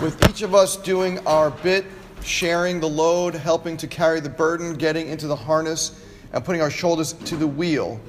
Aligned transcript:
with 0.00 0.28
each 0.30 0.42
of 0.42 0.54
us 0.54 0.76
doing 0.76 1.18
our 1.26 1.50
bit, 1.50 1.84
sharing 2.22 2.78
the 2.78 2.88
load, 2.88 3.34
helping 3.34 3.76
to 3.76 3.86
carry 3.86 4.20
the 4.20 4.28
burden, 4.28 4.74
getting 4.74 5.08
into 5.08 5.26
the 5.26 5.34
harness, 5.34 6.04
and 6.32 6.44
putting 6.44 6.62
our 6.62 6.70
shoulders 6.70 7.14
to 7.14 7.36
the 7.36 7.46
wheel, 7.46 8.00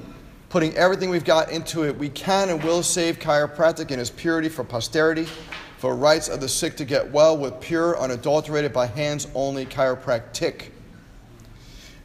putting 0.50 0.72
everything 0.76 1.10
we've 1.10 1.24
got 1.24 1.50
into 1.50 1.82
it, 1.82 1.96
we 1.96 2.08
can 2.08 2.48
and 2.50 2.62
will 2.62 2.82
save 2.82 3.18
chiropractic 3.18 3.90
in 3.90 3.98
its 3.98 4.10
purity 4.10 4.48
for 4.48 4.62
posterity, 4.62 5.26
for 5.78 5.96
rights 5.96 6.28
of 6.28 6.40
the 6.40 6.48
sick 6.48 6.76
to 6.76 6.84
get 6.84 7.10
well 7.10 7.36
with 7.36 7.58
pure, 7.60 7.98
unadulterated 7.98 8.72
by 8.72 8.86
hands 8.86 9.26
only 9.34 9.66
chiropractic. 9.66 10.66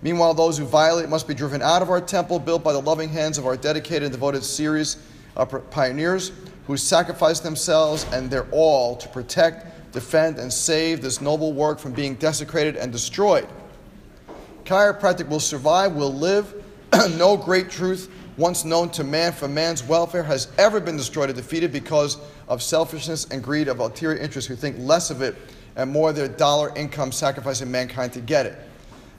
Meanwhile, 0.02 0.34
those 0.34 0.58
who 0.58 0.66
violate 0.66 1.10
must 1.10 1.28
be 1.28 1.34
driven 1.34 1.62
out 1.62 1.82
of 1.82 1.90
our 1.90 2.02
temple, 2.02 2.40
built 2.40 2.64
by 2.64 2.74
the 2.74 2.82
loving 2.82 3.10
hands 3.10 3.38
of 3.38 3.46
our 3.46 3.58
dedicated 3.58 4.04
and 4.04 4.12
devoted 4.12 4.44
series 4.44 4.98
of 5.36 5.70
pioneers 5.70 6.32
who 6.68 6.78
sacrificed 6.78 7.44
themselves 7.44 8.06
and 8.12 8.30
their 8.30 8.48
all 8.52 8.96
to 8.96 9.08
protect, 9.10 9.92
defend, 9.92 10.40
and 10.40 10.52
save 10.52 11.02
this 11.02 11.22
noble 11.22 11.54
work 11.54 11.80
from 11.80 11.94
being 11.94 12.16
desecrated 12.16 12.76
and 12.76 12.92
destroyed. 12.92 13.48
Chiropractic 14.64 15.30
will 15.30 15.40
survive, 15.40 15.94
will 15.94 16.14
live. 16.14 16.54
no 17.18 17.38
great 17.38 17.70
truth 17.70 18.10
once 18.38 18.66
known 18.66 18.90
to 18.90 19.04
man 19.04 19.32
for 19.32 19.48
man's 19.48 19.84
welfare 19.84 20.24
has 20.24 20.50
ever 20.58 20.80
been 20.80 20.98
destroyed 20.98 21.30
or 21.30 21.34
defeated 21.34 21.72
because 21.72 22.18
of 22.48 22.62
selfishness 22.62 23.26
and 23.32 23.44
greed 23.44 23.68
of 23.68 23.80
ulterior 23.80 24.18
interests 24.18 24.48
who 24.48 24.56
think 24.56 24.76
less 24.80 25.10
of 25.10 25.22
it 25.22 25.36
and 25.76 25.90
more 25.90 26.10
of 26.10 26.16
their 26.16 26.28
dollar 26.28 26.76
income 26.76 27.12
sacrificing 27.12 27.70
mankind 27.72 28.12
to 28.14 28.20
get 28.20 28.46
it. 28.46 28.58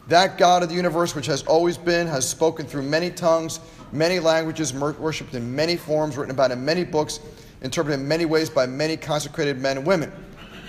That 0.08 0.38
God 0.38 0.62
of 0.62 0.68
the 0.68 0.74
universe, 0.74 1.14
which 1.14 1.26
has 1.26 1.42
always 1.42 1.76
been, 1.76 2.06
has 2.06 2.28
spoken 2.28 2.66
through 2.66 2.82
many 2.82 3.10
tongues, 3.10 3.58
many 3.92 4.20
languages, 4.20 4.72
worshipped 4.72 5.34
in 5.34 5.54
many 5.54 5.76
forms, 5.76 6.16
written 6.16 6.30
about 6.30 6.52
in 6.52 6.64
many 6.64 6.84
books, 6.84 7.18
interpreted 7.62 8.00
in 8.00 8.06
many 8.06 8.24
ways 8.24 8.48
by 8.48 8.66
many 8.66 8.96
consecrated 8.96 9.58
men 9.58 9.78
and 9.78 9.86
women. 9.86 10.12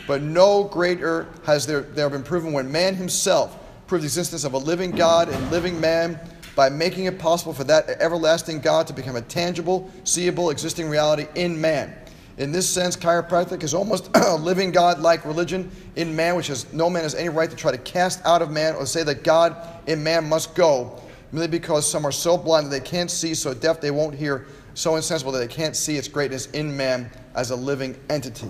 But 0.07 0.21
no 0.21 0.63
greater 0.63 1.27
has 1.45 1.67
there, 1.67 1.81
there 1.81 2.09
been 2.09 2.23
proven 2.23 2.53
when 2.53 2.71
man 2.71 2.95
himself 2.95 3.59
proved 3.87 4.03
the 4.03 4.07
existence 4.07 4.43
of 4.43 4.53
a 4.53 4.57
living 4.57 4.91
God 4.91 5.29
and 5.29 5.51
living 5.51 5.79
man 5.79 6.19
by 6.55 6.69
making 6.69 7.05
it 7.05 7.19
possible 7.19 7.53
for 7.53 7.63
that 7.65 7.87
everlasting 8.01 8.59
God 8.59 8.87
to 8.87 8.93
become 8.93 9.15
a 9.15 9.21
tangible, 9.21 9.91
seeable, 10.03 10.49
existing 10.49 10.89
reality 10.89 11.27
in 11.35 11.59
man. 11.61 11.93
In 12.37 12.51
this 12.51 12.69
sense, 12.69 12.95
chiropractic 12.95 13.63
is 13.63 13.73
almost 13.73 14.11
a 14.15 14.35
living 14.35 14.71
God 14.71 14.99
like 14.99 15.25
religion 15.25 15.71
in 15.95 16.15
man, 16.15 16.35
which 16.35 16.47
has 16.47 16.71
no 16.71 16.89
man 16.89 17.03
has 17.03 17.15
any 17.15 17.29
right 17.29 17.49
to 17.49 17.55
try 17.55 17.71
to 17.71 17.77
cast 17.79 18.23
out 18.25 18.41
of 18.41 18.51
man 18.51 18.75
or 18.75 18.85
say 18.85 19.03
that 19.03 19.23
God 19.23 19.57
in 19.87 20.03
man 20.03 20.29
must 20.29 20.53
go, 20.53 21.01
merely 21.31 21.47
because 21.47 21.89
some 21.89 22.05
are 22.05 22.11
so 22.11 22.37
blind 22.37 22.67
that 22.67 22.69
they 22.69 22.79
can't 22.79 23.09
see, 23.09 23.33
so 23.33 23.53
deaf 23.55 23.81
they 23.81 23.89
won't 23.89 24.13
hear, 24.13 24.45
so 24.75 24.95
insensible 24.95 25.31
that 25.31 25.39
they 25.39 25.47
can't 25.47 25.75
see 25.75 25.97
its 25.97 26.07
greatness 26.07 26.45
in 26.51 26.75
man 26.77 27.09
as 27.33 27.49
a 27.49 27.55
living 27.55 27.97
entity. 28.09 28.49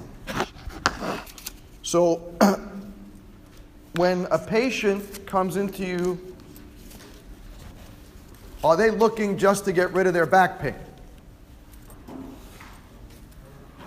So, 1.81 2.33
when 3.95 4.27
a 4.29 4.37
patient 4.37 5.25
comes 5.25 5.55
into 5.55 5.85
you, 5.85 6.35
are 8.65 8.75
they 8.75 8.91
looking 8.91 9.37
just 9.37 9.63
to 9.63 9.71
get 9.71 9.93
rid 9.93 10.07
of 10.07 10.13
their 10.13 10.25
back 10.25 10.59
pain? 10.59 10.75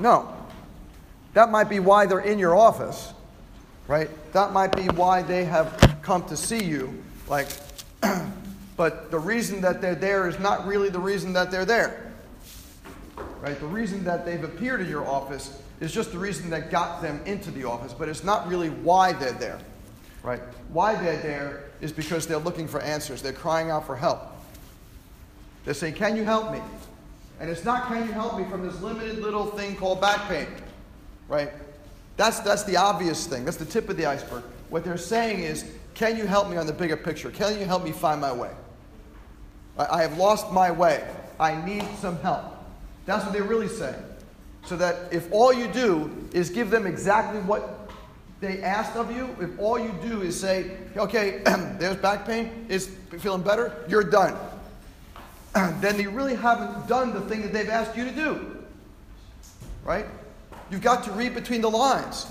No. 0.00 0.34
That 1.34 1.50
might 1.50 1.68
be 1.68 1.78
why 1.78 2.06
they're 2.06 2.18
in 2.20 2.38
your 2.38 2.56
office, 2.56 3.12
right? 3.86 4.08
That 4.32 4.52
might 4.52 4.74
be 4.74 4.86
why 4.86 5.22
they 5.22 5.44
have 5.44 5.98
come 6.02 6.24
to 6.24 6.36
see 6.36 6.64
you. 6.64 7.02
Like, 7.28 7.46
but 8.76 9.10
the 9.10 9.18
reason 9.18 9.60
that 9.60 9.80
they're 9.80 9.94
there 9.94 10.28
is 10.28 10.38
not 10.40 10.66
really 10.66 10.88
the 10.88 10.98
reason 10.98 11.32
that 11.34 11.50
they're 11.50 11.64
there. 11.64 12.12
Right? 13.40 13.58
The 13.58 13.66
reason 13.66 14.02
that 14.04 14.26
they've 14.26 14.42
appeared 14.42 14.80
in 14.80 14.88
your 14.88 15.06
office 15.06 15.62
is 15.78 15.92
just 15.92 16.12
the 16.12 16.18
reason 16.18 16.50
that 16.50 16.70
got 16.70 17.00
them 17.00 17.20
into 17.24 17.50
the 17.50 17.64
office, 17.64 17.94
but 17.94 18.08
it's 18.08 18.24
not 18.24 18.48
really 18.48 18.68
why 18.68 19.12
they're 19.12 19.32
there. 19.32 19.58
Right? 20.22 20.40
Why 20.70 20.94
they're 20.94 21.22
there 21.22 21.64
is 21.80 21.92
because 21.92 22.26
they're 22.26 22.38
looking 22.38 22.68
for 22.68 22.80
answers. 22.80 23.22
They're 23.22 23.32
crying 23.32 23.70
out 23.70 23.86
for 23.86 23.96
help. 23.96 24.20
They're 25.64 25.74
saying, 25.74 25.94
Can 25.94 26.16
you 26.16 26.24
help 26.24 26.52
me? 26.52 26.60
And 27.40 27.48
it's 27.48 27.64
not, 27.64 27.88
Can 27.88 28.06
you 28.06 28.12
help 28.12 28.38
me 28.38 28.44
from 28.44 28.62
this 28.62 28.80
limited 28.82 29.18
little 29.18 29.46
thing 29.46 29.74
called 29.74 30.00
back 30.00 30.28
pain? 30.28 30.46
Right? 31.26 31.50
That's, 32.16 32.40
that's 32.40 32.64
the 32.64 32.76
obvious 32.76 33.26
thing. 33.26 33.44
That's 33.46 33.56
the 33.56 33.64
tip 33.64 33.88
of 33.88 33.96
the 33.96 34.06
iceberg. 34.06 34.44
What 34.68 34.84
they're 34.84 34.98
saying 34.98 35.40
is, 35.40 35.64
Can 35.94 36.16
you 36.16 36.26
help 36.26 36.50
me 36.50 36.58
on 36.58 36.66
the 36.66 36.72
bigger 36.72 36.96
picture? 36.96 37.30
Can 37.30 37.58
you 37.58 37.64
help 37.64 37.82
me 37.82 37.92
find 37.92 38.20
my 38.20 38.32
way? 38.32 38.50
I, 39.78 39.98
I 39.98 40.02
have 40.02 40.18
lost 40.18 40.52
my 40.52 40.70
way. 40.70 41.08
I 41.40 41.64
need 41.64 41.84
some 41.98 42.18
help. 42.18 42.44
That's 43.06 43.24
what 43.24 43.32
they're 43.32 43.42
really 43.42 43.68
saying. 43.68 44.04
So 44.66 44.76
that 44.76 45.12
if 45.12 45.32
all 45.32 45.52
you 45.52 45.66
do 45.68 46.10
is 46.34 46.50
give 46.50 46.70
them 46.70 46.86
exactly 46.86 47.40
what 47.40 47.90
they 48.40 48.62
asked 48.62 48.96
of 48.96 49.10
you, 49.14 49.34
if 49.40 49.58
all 49.58 49.78
you 49.78 49.94
do 50.02 50.20
is 50.20 50.38
say, 50.38 50.72
okay, 50.96 51.42
there's 51.78 51.96
back 51.96 52.26
pain, 52.26 52.66
is 52.68 52.90
feeling 53.18 53.42
better, 53.42 53.84
you're 53.88 54.04
done. 54.04 54.36
then 55.80 55.98
you 55.98 56.10
really 56.10 56.34
haven't 56.34 56.86
done 56.86 57.12
the 57.12 57.20
thing 57.22 57.42
that 57.42 57.52
they've 57.52 57.68
asked 57.68 57.96
you 57.96 58.04
to 58.04 58.12
do. 58.12 58.64
Right? 59.84 60.06
You've 60.70 60.82
got 60.82 61.04
to 61.04 61.12
read 61.12 61.34
between 61.34 61.60
the 61.60 61.70
lines. 61.70 62.26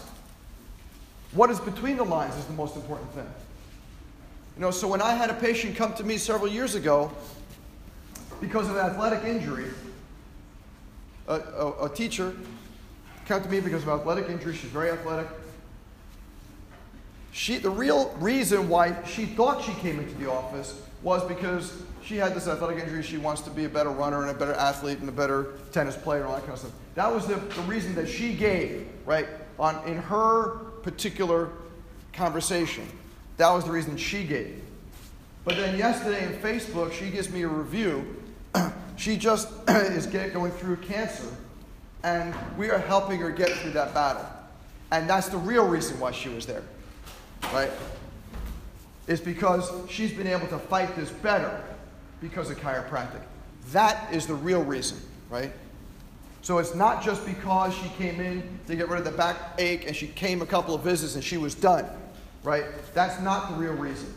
What 1.34 1.50
is 1.50 1.60
between 1.60 1.98
the 1.98 2.06
lines 2.06 2.36
is 2.36 2.46
the 2.46 2.54
most 2.54 2.76
important 2.76 3.12
thing. 3.12 3.28
You 4.56 4.62
know, 4.62 4.72
so 4.72 4.88
when 4.88 5.02
I 5.02 5.14
had 5.14 5.30
a 5.30 5.36
patient 5.36 5.76
come 5.76 5.94
to 5.96 6.04
me 6.04 6.18
several 6.18 6.52
years 6.52 6.76
ago 6.76 7.12
because 8.42 8.70
of 8.70 8.76
an 8.76 8.86
athletic 8.86 9.24
injury, 9.24 9.66
a, 11.28 11.36
a, 11.36 11.86
a 11.86 11.90
teacher 11.90 12.36
came 13.26 13.42
to 13.42 13.50
me 13.50 13.60
because 13.60 13.84
of 13.84 13.90
athletic 13.90 14.30
injury. 14.30 14.56
She's 14.56 14.72
very 14.72 14.90
athletic. 14.90 15.28
She, 17.32 17.58
the 17.58 17.70
real 17.70 18.16
reason 18.20 18.70
why 18.70 19.04
she 19.06 19.26
thought 19.26 19.64
she 19.64 19.74
came 19.74 20.00
into 20.00 20.16
the 20.16 20.32
office 20.32 20.82
was 21.04 21.24
because 21.26 21.82
she 22.04 22.18
had 22.18 22.34
this 22.34 22.48
athletic 22.48 22.84
injury. 22.84 23.04
She 23.04 23.18
wants 23.18 23.42
to 23.44 23.50
be 23.50 23.66
a 23.66 23.70
better 23.70 23.92
runner 23.92 24.22
and 24.22 24.32
a 24.32 24.34
better 24.34 24.54
athlete 24.54 25.00
and 25.00 25.08
a 25.08 25.12
better 25.12 25.54
tennis 25.72 25.96
player 25.96 26.22
and 26.22 26.30
all 26.30 26.36
that 26.36 26.42
kind 26.42 26.54
of 26.54 26.60
stuff. 26.60 26.72
That 26.96 27.14
was 27.14 27.28
the, 27.28 27.36
the 27.36 27.62
reason 27.62 27.96
that 27.96 28.08
she 28.08 28.34
gave, 28.34 28.88
right, 29.06 29.28
on, 29.60 29.88
in 29.88 29.98
her 29.98 30.56
particular 30.82 31.50
conversation. 32.14 32.88
That 33.38 33.52
was 33.52 33.64
the 33.64 33.72
reason 33.72 33.96
she 33.96 34.24
gave. 34.24 34.62
But 35.46 35.56
then 35.56 35.78
yesterday 35.78 36.26
in 36.26 36.34
Facebook, 36.42 36.92
she 36.92 37.10
gives 37.10 37.30
me 37.30 37.44
a 37.44 37.48
review. 37.48 38.18
she 38.98 39.18
just 39.18 39.50
is 39.70 40.06
get, 40.06 40.34
going 40.34 40.52
through 40.52 40.78
cancer, 40.78 41.28
and 42.04 42.36
we 42.58 42.70
are 42.70 42.80
helping 42.80 43.20
her 43.20 43.30
get 43.30 43.50
through 43.50 43.72
that 43.72 43.94
battle. 43.94 44.26
And 44.92 45.10
that's 45.10 45.30
the 45.30 45.38
real 45.38 45.68
reason 45.68 46.00
why 46.00 46.12
she 46.12 46.30
was 46.30 46.46
there, 46.46 46.64
right? 47.54 47.72
Is 49.08 49.20
because 49.20 49.72
she's 49.90 50.14
been 50.14 50.28
able 50.28 50.48
to 50.48 50.60
fight 50.60 50.96
this 50.96 51.10
better 51.10 51.64
because 52.22 52.50
of 52.50 52.60
chiropractic. 52.60 53.22
That 53.72 54.14
is 54.14 54.28
the 54.28 54.36
real 54.36 54.64
reason, 54.64 55.00
right? 55.30 55.52
So 56.42 56.58
it's 56.58 56.74
not 56.74 57.04
just 57.04 57.26
because 57.26 57.74
she 57.74 57.90
came 57.98 58.20
in 58.22 58.60
to 58.68 58.76
get 58.76 58.88
rid 58.88 59.00
of 59.00 59.06
the 59.06 59.12
back 59.12 59.38
ache 59.58 59.86
and 59.88 59.96
she 59.96 60.08
came 60.08 60.42
a 60.42 60.46
couple 60.46 60.74
of 60.74 60.82
visits 60.82 61.16
and 61.16 61.24
she 61.24 61.38
was 61.38 61.54
done, 61.54 61.86
right? 62.44 62.66
That's 62.94 63.22
not 63.22 63.50
the 63.50 63.56
real 63.56 63.74
reason. 63.74 64.14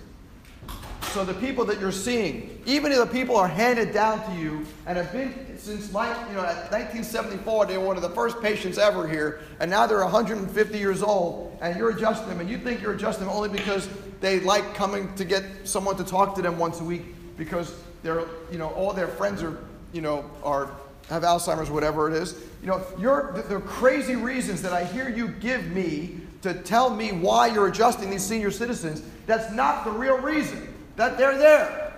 So 1.12 1.26
the 1.26 1.34
people 1.34 1.66
that 1.66 1.78
you're 1.78 1.92
seeing, 1.92 2.58
even 2.64 2.90
if 2.90 2.96
the 2.96 3.06
people 3.06 3.36
are 3.36 3.46
handed 3.46 3.92
down 3.92 4.24
to 4.30 4.40
you 4.40 4.64
and 4.86 4.96
have 4.96 5.12
been 5.12 5.58
since 5.58 5.92
like 5.92 6.16
you 6.28 6.36
know, 6.36 6.42
1974, 6.42 7.66
they 7.66 7.76
were 7.76 7.84
one 7.84 7.96
of 7.96 8.02
the 8.02 8.08
first 8.08 8.40
patients 8.40 8.78
ever 8.78 9.06
here, 9.06 9.40
and 9.60 9.70
now 9.70 9.86
they're 9.86 10.02
150 10.02 10.78
years 10.78 11.02
old, 11.02 11.58
and 11.60 11.76
you're 11.76 11.90
adjusting 11.90 12.28
them, 12.28 12.40
and 12.40 12.48
you 12.48 12.56
think 12.56 12.80
you're 12.80 12.94
adjusting 12.94 13.26
them 13.26 13.36
only 13.36 13.50
because 13.50 13.90
they 14.22 14.40
like 14.40 14.74
coming 14.74 15.14
to 15.16 15.26
get 15.26 15.44
someone 15.64 15.96
to 15.96 16.04
talk 16.04 16.34
to 16.36 16.40
them 16.40 16.58
once 16.58 16.80
a 16.80 16.84
week 16.84 17.02
because 17.36 17.74
they're, 18.02 18.24
you 18.50 18.56
know, 18.56 18.70
all 18.70 18.94
their 18.94 19.08
friends 19.08 19.42
are, 19.42 19.58
you 19.92 20.00
know, 20.00 20.24
are 20.42 20.70
have 21.10 21.24
Alzheimer's, 21.24 21.68
whatever 21.68 22.08
it 22.08 22.14
is. 22.14 22.36
You 22.62 22.68
know, 22.68 22.82
you're, 22.98 23.32
the, 23.32 23.42
the 23.42 23.60
crazy 23.60 24.16
reasons 24.16 24.62
that 24.62 24.72
I 24.72 24.84
hear 24.84 25.10
you 25.10 25.28
give 25.28 25.66
me 25.72 26.20
to 26.40 26.54
tell 26.54 26.88
me 26.88 27.12
why 27.12 27.48
you're 27.48 27.68
adjusting 27.68 28.08
these 28.08 28.22
senior 28.22 28.50
citizens, 28.50 29.02
that's 29.26 29.52
not 29.52 29.84
the 29.84 29.90
real 29.90 30.16
reason 30.16 30.71
that 31.02 31.18
they're 31.18 31.36
there. 31.36 31.92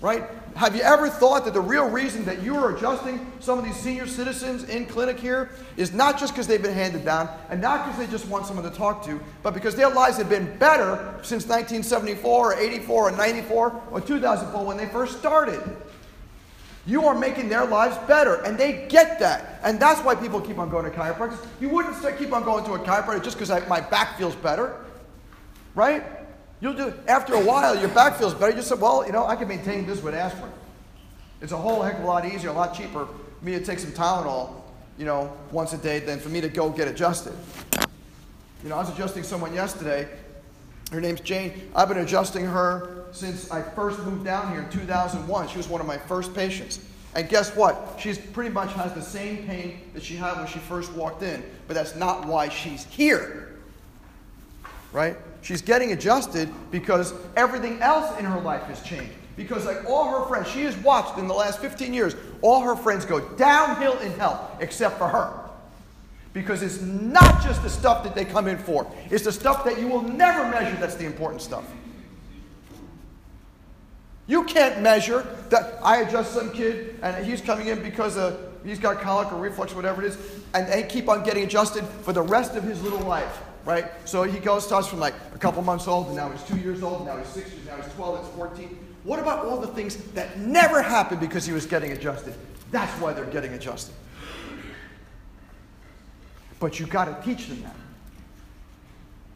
Right? 0.00 0.24
Have 0.54 0.74
you 0.74 0.80
ever 0.80 1.10
thought 1.10 1.44
that 1.44 1.52
the 1.52 1.60
real 1.60 1.90
reason 1.90 2.24
that 2.24 2.42
you 2.42 2.56
are 2.56 2.74
adjusting 2.74 3.30
some 3.40 3.58
of 3.58 3.64
these 3.64 3.76
senior 3.76 4.06
citizens 4.06 4.64
in 4.64 4.86
clinic 4.86 5.20
here 5.20 5.50
is 5.76 5.92
not 5.92 6.18
just 6.18 6.32
because 6.32 6.46
they've 6.46 6.62
been 6.62 6.72
handed 6.72 7.04
down 7.04 7.28
and 7.50 7.60
not 7.60 7.84
because 7.84 7.98
they 7.98 8.10
just 8.10 8.26
want 8.28 8.46
someone 8.46 8.64
to 8.64 8.76
talk 8.76 9.04
to, 9.04 9.20
but 9.42 9.52
because 9.52 9.74
their 9.74 9.90
lives 9.90 10.16
have 10.16 10.30
been 10.30 10.56
better 10.58 11.18
since 11.22 11.44
1974 11.46 12.52
or 12.52 12.58
84 12.58 13.08
or 13.08 13.10
94 13.14 13.82
or 13.90 14.00
2004 14.00 14.64
when 14.64 14.76
they 14.76 14.86
first 14.86 15.18
started? 15.18 15.60
You 16.86 17.04
are 17.04 17.14
making 17.18 17.50
their 17.50 17.66
lives 17.66 17.98
better, 18.06 18.36
and 18.44 18.56
they 18.56 18.86
get 18.88 19.18
that. 19.18 19.60
And 19.62 19.78
that's 19.78 20.00
why 20.00 20.14
people 20.14 20.40
keep 20.40 20.58
on 20.58 20.70
going 20.70 20.90
to 20.90 20.96
chiropractors. 20.96 21.44
You 21.60 21.68
wouldn't 21.68 21.94
keep 22.18 22.32
on 22.32 22.44
going 22.44 22.64
to 22.64 22.72
a 22.72 22.78
chiropractor 22.78 23.22
just 23.22 23.38
because 23.38 23.68
my 23.68 23.82
back 23.82 24.16
feels 24.16 24.34
better, 24.36 24.76
right? 25.74 26.02
You'll 26.60 26.74
do 26.74 26.92
after 27.06 27.34
a 27.34 27.44
while, 27.44 27.78
your 27.78 27.88
back 27.90 28.16
feels 28.16 28.34
better. 28.34 28.54
You 28.54 28.62
say, 28.62 28.74
well, 28.74 29.06
you 29.06 29.12
know, 29.12 29.24
I 29.24 29.36
can 29.36 29.48
maintain 29.48 29.86
this 29.86 30.02
with 30.02 30.14
aspirin. 30.14 30.52
It's 31.40 31.52
a 31.52 31.56
whole 31.56 31.82
heck 31.82 31.98
of 31.98 32.04
a 32.04 32.06
lot 32.06 32.26
easier, 32.26 32.50
a 32.50 32.52
lot 32.52 32.74
cheaper 32.74 33.06
for 33.06 33.44
me 33.44 33.52
to 33.52 33.64
take 33.64 33.78
some 33.78 33.92
Tylenol, 33.92 34.52
you 34.98 35.04
know, 35.04 35.32
once 35.52 35.72
a 35.72 35.78
day 35.78 36.00
than 36.00 36.18
for 36.18 36.30
me 36.30 36.40
to 36.40 36.48
go 36.48 36.68
get 36.68 36.88
adjusted. 36.88 37.32
You 38.62 38.70
know, 38.70 38.74
I 38.74 38.80
was 38.80 38.90
adjusting 38.90 39.22
someone 39.22 39.54
yesterday. 39.54 40.08
Her 40.90 41.00
name's 41.00 41.20
Jane. 41.20 41.70
I've 41.76 41.88
been 41.88 41.98
adjusting 41.98 42.44
her 42.44 43.06
since 43.12 43.50
I 43.52 43.62
first 43.62 44.00
moved 44.00 44.24
down 44.24 44.50
here 44.50 44.62
in 44.62 44.70
2001. 44.70 45.48
She 45.48 45.56
was 45.58 45.68
one 45.68 45.80
of 45.80 45.86
my 45.86 45.98
first 45.98 46.34
patients. 46.34 46.80
And 47.14 47.28
guess 47.28 47.54
what? 47.54 47.96
She's 47.98 48.18
pretty 48.18 48.50
much 48.50 48.72
has 48.72 48.92
the 48.94 49.02
same 49.02 49.46
pain 49.46 49.80
that 49.94 50.02
she 50.02 50.16
had 50.16 50.36
when 50.36 50.46
she 50.46 50.58
first 50.58 50.92
walked 50.92 51.22
in, 51.22 51.42
but 51.66 51.74
that's 51.74 51.94
not 51.94 52.26
why 52.26 52.48
she's 52.48 52.84
here. 52.86 53.56
Right? 54.92 55.16
She's 55.42 55.62
getting 55.62 55.92
adjusted 55.92 56.48
because 56.70 57.14
everything 57.36 57.80
else 57.80 58.18
in 58.18 58.24
her 58.24 58.40
life 58.40 58.62
has 58.64 58.82
changed. 58.82 59.12
Because, 59.36 59.66
like 59.66 59.84
all 59.88 60.10
her 60.18 60.26
friends, 60.26 60.48
she 60.48 60.62
has 60.62 60.76
watched 60.78 61.16
in 61.16 61.28
the 61.28 61.34
last 61.34 61.60
15 61.60 61.94
years, 61.94 62.16
all 62.42 62.60
her 62.62 62.74
friends 62.74 63.04
go 63.04 63.20
downhill 63.20 63.96
in 63.98 64.10
health 64.18 64.40
except 64.60 64.98
for 64.98 65.06
her. 65.06 65.32
Because 66.32 66.62
it's 66.62 66.80
not 66.80 67.42
just 67.42 67.62
the 67.62 67.70
stuff 67.70 68.02
that 68.02 68.14
they 68.14 68.24
come 68.24 68.48
in 68.48 68.58
for, 68.58 68.90
it's 69.10 69.24
the 69.24 69.32
stuff 69.32 69.64
that 69.64 69.78
you 69.78 69.86
will 69.86 70.02
never 70.02 70.48
measure 70.50 70.76
that's 70.80 70.96
the 70.96 71.06
important 71.06 71.40
stuff. 71.40 71.64
You 74.26 74.44
can't 74.44 74.82
measure 74.82 75.26
that 75.48 75.78
I 75.82 76.02
adjust 76.02 76.34
some 76.34 76.52
kid 76.52 76.98
and 77.02 77.24
he's 77.24 77.40
coming 77.40 77.68
in 77.68 77.82
because 77.82 78.18
he's 78.64 78.78
got 78.78 79.00
colic 79.00 79.32
or 79.32 79.36
reflux, 79.36 79.74
whatever 79.74 80.04
it 80.04 80.08
is, 80.08 80.18
and 80.52 80.70
they 80.70 80.82
keep 80.82 81.08
on 81.08 81.24
getting 81.24 81.44
adjusted 81.44 81.84
for 82.02 82.12
the 82.12 82.22
rest 82.22 82.54
of 82.54 82.62
his 82.62 82.82
little 82.82 83.00
life, 83.00 83.40
right? 83.68 83.84
So 84.08 84.22
he 84.22 84.38
goes, 84.38 84.66
to 84.68 84.76
us 84.76 84.88
from 84.88 84.98
like 84.98 85.12
a 85.34 85.38
couple 85.38 85.62
months 85.62 85.86
old, 85.86 86.06
and 86.06 86.16
now 86.16 86.30
he's 86.30 86.42
two 86.44 86.56
years 86.56 86.82
old, 86.82 87.00
and 87.00 87.06
now 87.06 87.18
he's 87.18 87.28
six 87.28 87.52
years, 87.52 87.66
now 87.66 87.76
he's 87.76 87.92
12, 87.92 88.20
it's 88.20 88.34
14. 88.34 88.78
What 89.04 89.18
about 89.18 89.44
all 89.44 89.60
the 89.60 89.66
things 89.66 89.96
that 90.12 90.38
never 90.38 90.80
happened 90.80 91.20
because 91.20 91.44
he 91.44 91.52
was 91.52 91.66
getting 91.66 91.92
adjusted? 91.92 92.32
That's 92.70 92.90
why 92.98 93.12
they're 93.12 93.26
getting 93.26 93.52
adjusted. 93.52 93.94
But 96.58 96.80
you 96.80 96.86
got 96.86 97.04
to 97.04 97.22
teach 97.22 97.48
them 97.48 97.62
that, 97.62 97.76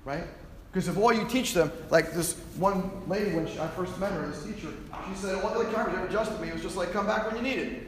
right? 0.07 0.25
Because 0.73 0.89
if 0.89 0.97
all 0.97 1.13
you 1.13 1.29
teach 1.29 1.53
them, 1.53 1.71
like 1.91 2.13
this 2.13 2.39
one 2.57 2.91
lady 3.07 3.33
when 3.33 3.47
she, 3.47 3.59
I 3.61 3.69
first 3.69 3.99
met 4.01 4.13
her, 4.13 4.27
this 4.27 4.43
teacher, 4.43 4.73
she 5.09 5.15
said, 5.15 5.43
"What 5.43 5.55
well, 5.55 5.65
the 5.65 5.71
times 5.71 5.95
ever 5.95 6.07
adjusted 6.07 6.41
me? 6.41 6.49
It 6.49 6.55
was 6.55 6.63
just 6.63 6.77
like 6.77 6.91
come 6.93 7.07
back 7.07 7.27
when 7.27 7.37
you 7.37 7.43
need 7.43 7.59
it." 7.59 7.83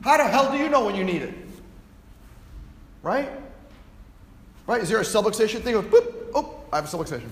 How 0.00 0.16
the 0.16 0.24
hell 0.24 0.50
do 0.50 0.56
you 0.56 0.70
know 0.70 0.86
when 0.86 0.96
you 0.96 1.04
need 1.04 1.20
it? 1.20 1.34
Right? 3.02 3.28
Right? 4.66 4.80
Is 4.80 4.88
there 4.88 4.98
a 4.98 5.02
subluxation 5.02 5.60
thing? 5.60 5.74
Of, 5.74 5.86
boop, 5.86 6.12
oh, 6.34 6.60
I 6.72 6.76
have 6.76 6.84
a 6.84 6.96
subluxation. 6.96 7.28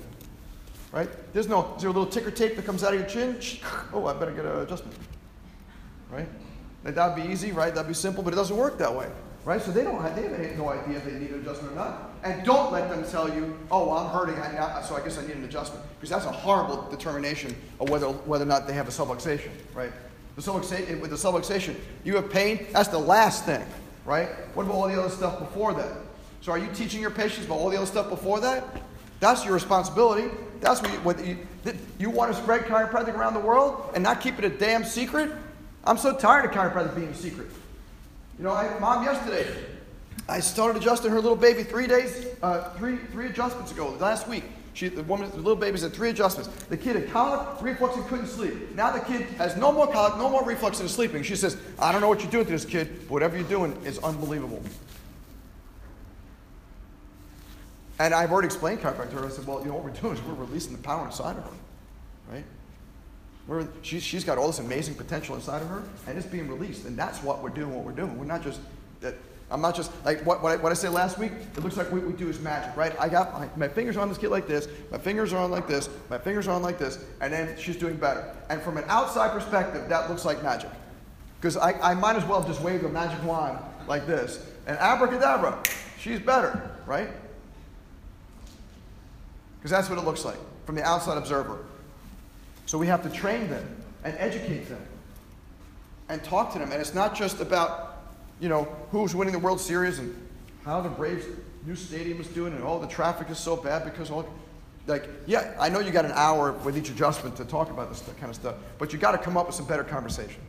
Right? 0.92 1.08
There's 1.32 1.48
no. 1.48 1.74
Is 1.76 1.82
there 1.82 1.90
a 1.90 1.92
little 1.92 2.08
ticker 2.08 2.30
tape 2.30 2.56
that 2.56 2.66
comes 2.66 2.82
out 2.82 2.92
of 2.92 3.00
your 3.00 3.08
chin? 3.08 3.38
Oh, 3.92 4.06
I 4.06 4.12
better 4.12 4.32
get 4.32 4.44
an 4.44 4.58
adjustment. 4.58 4.96
Right? 6.10 6.28
That 6.82 7.14
would 7.14 7.22
be 7.22 7.30
easy, 7.30 7.52
right? 7.52 7.74
That'd 7.74 7.88
be 7.88 7.94
simple, 7.94 8.22
but 8.22 8.32
it 8.32 8.36
doesn't 8.36 8.56
work 8.56 8.78
that 8.78 8.94
way. 8.94 9.08
Right? 9.44 9.62
So 9.62 9.70
they 9.70 9.84
don't 9.84 10.02
have, 10.02 10.16
they 10.16 10.48
have 10.48 10.58
no 10.58 10.68
idea 10.68 10.98
if 10.98 11.04
they 11.04 11.12
need 11.12 11.30
an 11.30 11.40
adjustment 11.40 11.72
or 11.72 11.76
not. 11.76 12.10
And 12.22 12.44
don't 12.44 12.72
let 12.72 12.90
them 12.90 13.04
tell 13.04 13.32
you, 13.32 13.58
oh, 13.70 13.88
well, 13.88 13.98
I'm 13.98 14.10
hurting, 14.10 14.34
I, 14.38 14.82
so 14.82 14.96
I 14.96 15.00
guess 15.00 15.16
I 15.16 15.22
need 15.22 15.36
an 15.36 15.44
adjustment. 15.44 15.84
Because 15.98 16.10
that's 16.10 16.26
a 16.26 16.32
horrible 16.32 16.88
determination 16.90 17.56
of 17.78 17.88
whether, 17.88 18.08
whether 18.08 18.44
or 18.44 18.48
not 18.48 18.66
they 18.66 18.74
have 18.74 18.88
a 18.88 18.90
subluxation, 18.90 19.50
right? 19.74 19.92
The 20.36 20.42
subluxation, 20.42 21.00
with 21.00 21.10
the 21.10 21.16
subluxation, 21.16 21.74
you 22.04 22.16
have 22.16 22.30
pain, 22.30 22.66
that's 22.72 22.88
the 22.88 22.98
last 22.98 23.46
thing, 23.46 23.64
right? 24.04 24.28
What 24.54 24.64
about 24.64 24.74
all 24.74 24.88
the 24.88 25.00
other 25.00 25.08
stuff 25.08 25.38
before 25.38 25.72
that? 25.74 25.96
So 26.40 26.52
are 26.52 26.58
you 26.58 26.68
teaching 26.74 27.00
your 27.00 27.10
patients 27.10 27.46
about 27.46 27.58
all 27.58 27.70
the 27.70 27.76
other 27.76 27.86
stuff 27.86 28.08
before 28.08 28.40
that? 28.40 28.64
That's 29.20 29.44
your 29.44 29.52
responsibility. 29.52 30.30
That's 30.60 30.80
what 30.80 30.92
you, 30.92 30.98
what 31.00 31.24
you, 31.24 31.36
you 31.98 32.10
want 32.10 32.34
to 32.34 32.40
spread 32.40 32.62
chiropractic 32.62 33.14
around 33.14 33.34
the 33.34 33.40
world 33.40 33.90
and 33.94 34.02
not 34.02 34.20
keep 34.20 34.38
it 34.38 34.44
a 34.44 34.48
damn 34.48 34.84
secret? 34.84 35.30
I'm 35.84 35.98
so 35.98 36.16
tired 36.16 36.46
of 36.46 36.50
chiropractic 36.52 36.94
being 36.94 37.08
a 37.08 37.14
secret. 37.14 37.48
You 38.38 38.44
know, 38.44 38.52
I, 38.52 38.78
mom 38.78 39.04
yesterday, 39.04 39.46
I 40.28 40.40
started 40.40 40.80
adjusting 40.80 41.10
her 41.10 41.20
little 41.20 41.36
baby 41.36 41.62
three 41.62 41.86
days, 41.86 42.26
uh, 42.42 42.70
three, 42.70 42.96
three 43.12 43.26
adjustments 43.26 43.72
ago, 43.72 43.90
last 44.00 44.26
week. 44.26 44.44
She, 44.72 44.88
the 44.88 45.02
woman, 45.02 45.28
the 45.30 45.36
little 45.36 45.56
baby's 45.56 45.82
had 45.82 45.92
three 45.92 46.10
adjustments. 46.10 46.48
The 46.66 46.76
kid 46.76 46.96
had 46.96 47.10
colic, 47.10 47.60
reflux, 47.60 47.96
and 47.96 48.06
couldn't 48.06 48.28
sleep. 48.28 48.74
Now 48.74 48.92
the 48.92 49.00
kid 49.00 49.22
has 49.36 49.56
no 49.56 49.72
more 49.72 49.86
colic, 49.88 50.16
no 50.16 50.30
more 50.30 50.44
reflux, 50.44 50.78
and 50.78 50.88
is 50.88 50.94
sleeping. 50.94 51.22
She 51.22 51.36
says, 51.36 51.56
I 51.78 51.92
don't 51.92 52.00
know 52.00 52.08
what 52.08 52.22
you're 52.22 52.30
doing 52.30 52.46
to 52.46 52.52
this 52.52 52.64
kid, 52.64 52.88
but 53.00 53.10
whatever 53.10 53.36
you're 53.36 53.48
doing 53.48 53.76
is 53.84 53.98
unbelievable. 53.98 54.62
And 58.00 58.14
I've 58.14 58.32
already 58.32 58.46
explained 58.46 58.80
chiropractor. 58.80 59.22
I 59.22 59.28
said, 59.28 59.46
well, 59.46 59.60
you 59.60 59.66
know 59.66 59.74
what 59.74 59.84
we're 59.84 59.90
doing 59.90 60.14
is 60.14 60.22
we're 60.22 60.32
releasing 60.32 60.72
the 60.72 60.82
power 60.82 61.04
inside 61.04 61.36
of 61.36 61.44
her, 61.44 61.50
right? 62.32 62.44
We're, 63.46 63.68
she, 63.82 64.00
she's 64.00 64.24
got 64.24 64.38
all 64.38 64.46
this 64.46 64.58
amazing 64.58 64.94
potential 64.94 65.34
inside 65.34 65.60
of 65.60 65.68
her, 65.68 65.82
and 66.06 66.16
it's 66.16 66.26
being 66.26 66.48
released. 66.48 66.86
And 66.86 66.96
that's 66.96 67.22
what 67.22 67.42
we're 67.42 67.50
doing, 67.50 67.74
what 67.74 67.84
we're 67.84 67.92
doing. 67.92 68.18
We're 68.18 68.24
not 68.24 68.42
just, 68.42 68.58
that, 69.02 69.16
I'm 69.50 69.60
not 69.60 69.76
just, 69.76 69.92
like 70.02 70.24
what, 70.24 70.42
what 70.42 70.52
I, 70.52 70.56
what, 70.62 70.72
I, 70.72 70.76
said 70.76 70.92
last 70.92 71.18
week, 71.18 71.32
it 71.54 71.62
looks 71.62 71.76
like 71.76 71.92
what 71.92 72.02
we 72.02 72.14
do 72.14 72.30
is 72.30 72.40
magic, 72.40 72.74
right? 72.74 72.98
I 72.98 73.10
got 73.10 73.34
my, 73.34 73.50
my 73.54 73.68
fingers 73.68 73.98
on 73.98 74.08
this 74.08 74.16
kid 74.16 74.30
like 74.30 74.48
this, 74.48 74.66
my 74.90 74.96
fingers 74.96 75.34
are 75.34 75.42
on 75.44 75.50
like 75.50 75.68
this, 75.68 75.90
my 76.08 76.16
fingers 76.16 76.48
are 76.48 76.52
on 76.52 76.62
like 76.62 76.78
this, 76.78 77.04
and 77.20 77.30
then 77.30 77.54
she's 77.58 77.76
doing 77.76 77.96
better. 77.96 78.34
And 78.48 78.62
from 78.62 78.78
an 78.78 78.84
outside 78.88 79.30
perspective, 79.30 79.90
that 79.90 80.08
looks 80.08 80.24
like 80.24 80.42
magic. 80.42 80.70
Because 81.38 81.58
I, 81.58 81.72
I 81.82 81.92
might 81.92 82.16
as 82.16 82.24
well 82.24 82.42
just 82.42 82.62
wave 82.62 82.82
a 82.82 82.88
magic 82.88 83.22
wand 83.24 83.58
like 83.86 84.06
this, 84.06 84.42
and 84.66 84.78
abracadabra, 84.78 85.62
she's 85.98 86.18
better, 86.18 86.70
right? 86.86 87.10
Because 89.60 89.70
that's 89.70 89.90
what 89.90 89.98
it 89.98 90.04
looks 90.04 90.24
like 90.24 90.38
from 90.64 90.74
the 90.74 90.82
outside 90.82 91.18
observer. 91.18 91.58
So 92.64 92.78
we 92.78 92.86
have 92.86 93.02
to 93.02 93.10
train 93.10 93.50
them 93.50 93.76
and 94.04 94.14
educate 94.18 94.68
them 94.68 94.80
and 96.08 96.24
talk 96.24 96.52
to 96.54 96.58
them. 96.58 96.72
And 96.72 96.80
it's 96.80 96.94
not 96.94 97.14
just 97.14 97.40
about, 97.40 98.04
you 98.40 98.48
know, 98.48 98.64
who's 98.90 99.14
winning 99.14 99.32
the 99.32 99.38
World 99.38 99.60
Series 99.60 99.98
and 99.98 100.14
how 100.64 100.80
the 100.80 100.88
Braves' 100.88 101.26
new 101.66 101.76
stadium 101.76 102.20
is 102.20 102.28
doing 102.28 102.54
and 102.54 102.64
all 102.64 102.78
oh, 102.78 102.80
the 102.80 102.86
traffic 102.86 103.28
is 103.28 103.38
so 103.38 103.56
bad 103.56 103.84
because 103.84 104.10
all. 104.10 104.28
Like, 104.86 105.08
yeah, 105.26 105.54
I 105.60 105.68
know 105.68 105.78
you 105.78 105.90
got 105.90 106.06
an 106.06 106.12
hour 106.12 106.52
with 106.52 106.76
each 106.76 106.88
adjustment 106.88 107.36
to 107.36 107.44
talk 107.44 107.70
about 107.70 107.90
this 107.90 108.02
kind 108.18 108.30
of 108.30 108.34
stuff, 108.34 108.56
but 108.78 108.92
you 108.92 108.98
got 108.98 109.12
to 109.12 109.18
come 109.18 109.36
up 109.36 109.46
with 109.46 109.54
some 109.54 109.66
better 109.66 109.84
conversation. 109.84 110.40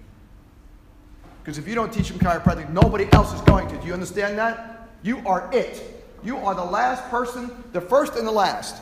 Because 1.44 1.58
if 1.58 1.68
you 1.68 1.75
don't 1.75 1.92
teach 1.92 2.10
them 2.10 2.18
chiropractic, 2.18 2.72
nobody 2.72 3.08
else 3.12 3.34
is 3.34 3.42
going 3.42 3.68
to. 3.68 3.78
Do 3.78 3.88
you 3.88 3.94
understand 3.94 4.38
that? 4.38 4.90
You 5.04 5.22
are 5.28 5.50
it. 5.52 6.04
You 6.24 6.38
are 6.38 6.56
the 6.56 6.63
last 6.63 7.04
person, 7.10 7.52
the 7.74 7.81
first 7.81 8.16
and 8.16 8.25
the 8.25 8.31
last, 8.31 8.81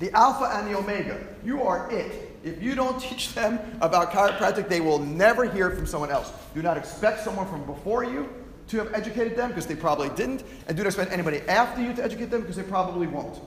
the 0.00 0.10
Alpha 0.16 0.44
and 0.56 0.66
the 0.66 0.76
Omega. 0.76 1.24
You 1.44 1.62
are 1.62 1.90
it. 1.92 2.36
If 2.42 2.60
you 2.62 2.74
don't 2.74 3.00
teach 3.08 3.34
them 3.34 3.60
about 3.80 4.10
chiropractic, 4.10 4.68
they 4.68 4.80
will 4.80 4.98
never 4.98 5.44
hear 5.44 5.70
from 5.70 5.86
someone 5.86 6.10
else. 6.10 6.32
Do 6.54 6.62
not 6.62 6.76
expect 6.76 7.20
someone 7.20 7.46
from 7.46 7.64
before 7.64 8.02
you 8.02 8.28
to 8.68 8.78
have 8.78 8.92
educated 8.94 9.36
them 9.36 9.48
because 9.48 9.66
they 9.66 9.76
probably 9.76 10.08
didn't, 10.10 10.44
and 10.66 10.76
do 10.76 10.82
not 10.82 10.88
expect 10.88 11.12
anybody 11.12 11.40
after 11.48 11.82
you 11.82 11.92
to 11.94 12.02
educate 12.02 12.30
them 12.30 12.40
because 12.40 12.56
they 12.56 12.62
probably 12.62 13.06
won't. 13.06 13.38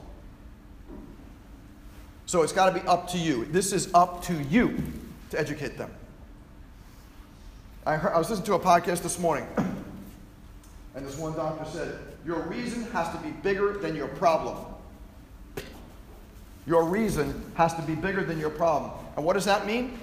So 2.26 2.42
it's 2.42 2.54
got 2.54 2.74
to 2.74 2.80
be 2.80 2.86
up 2.88 3.10
to 3.10 3.18
you. 3.18 3.46
This 3.46 3.74
is 3.74 3.94
up 3.94 4.24
to 4.26 4.34
you 4.44 4.82
to 5.32 5.40
educate 5.40 5.78
them. 5.78 5.92
I, 7.86 7.96
heard, 7.96 8.14
I 8.14 8.18
was 8.18 8.30
listening 8.30 8.46
to 8.48 8.54
a 8.54 8.60
podcast 8.60 9.02
this 9.02 9.18
morning, 9.20 9.46
and 10.96 11.06
this 11.06 11.18
one 11.18 11.34
doctor 11.36 11.70
said, 11.70 12.00
Your 12.26 12.40
reason 12.42 12.84
has 12.92 13.10
to 13.16 13.18
be 13.18 13.30
bigger 13.30 13.74
than 13.78 13.96
your 13.96 14.08
problem. 14.10 14.73
Your 16.66 16.86
reason 16.86 17.52
has 17.56 17.74
to 17.76 17.82
be 17.82 17.96
bigger 17.96 18.24
than 18.24 18.40
your 18.40 18.50
problem. 18.50 18.92
And 19.16 19.26
what 19.26 19.34
does 19.34 19.46
that 19.46 19.66
mean? 19.66 19.98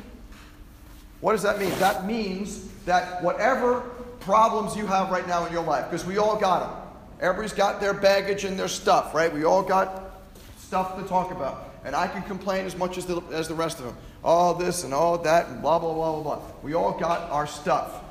What 1.21 1.33
does 1.33 1.43
that 1.43 1.59
mean? 1.59 1.71
That 1.79 2.07
means 2.07 2.69
that 2.85 3.23
whatever 3.23 3.81
problems 4.21 4.77
you 4.77 4.87
have 4.87 5.11
right 5.11 5.27
now 5.27 5.47
in 5.47 5.53
your 5.53 5.65
life, 5.65 5.91
because 5.91 6.07
we 6.07 6.19
all 6.19 6.37
got 6.37 6.61
them. 6.61 6.91
Everybody's 7.21 7.53
got 7.53 7.81
their 7.81 7.93
baggage 7.93 8.45
and 8.45 8.59
their 8.59 8.69
stuff, 8.69 9.15
right? 9.15 9.33
We 9.33 9.45
all 9.45 9.63
got 9.63 10.11
stuff 10.59 10.97
to 11.01 11.07
talk 11.07 11.31
about. 11.31 11.75
And 11.85 11.95
I 11.95 12.07
can 12.07 12.23
complain 12.23 12.67
as 12.67 12.77
much 12.77 12.99
as 12.99 13.07
the, 13.07 13.21
as 13.33 13.49
the 13.49 13.55
rest 13.55 13.79
of 13.79 13.87
them. 13.87 13.97
All 14.23 14.55
this 14.55 14.85
and 14.85 14.93
all 14.93 15.19
that 15.19 15.49
and 15.49 15.63
blah, 15.63 15.79
blah, 15.79 15.93
blah, 15.93 16.13
blah, 16.13 16.23
blah. 16.23 16.43
We 16.63 16.75
all 16.75 16.99
got 16.99 17.31
our 17.31 17.47
stuff. 17.47 18.03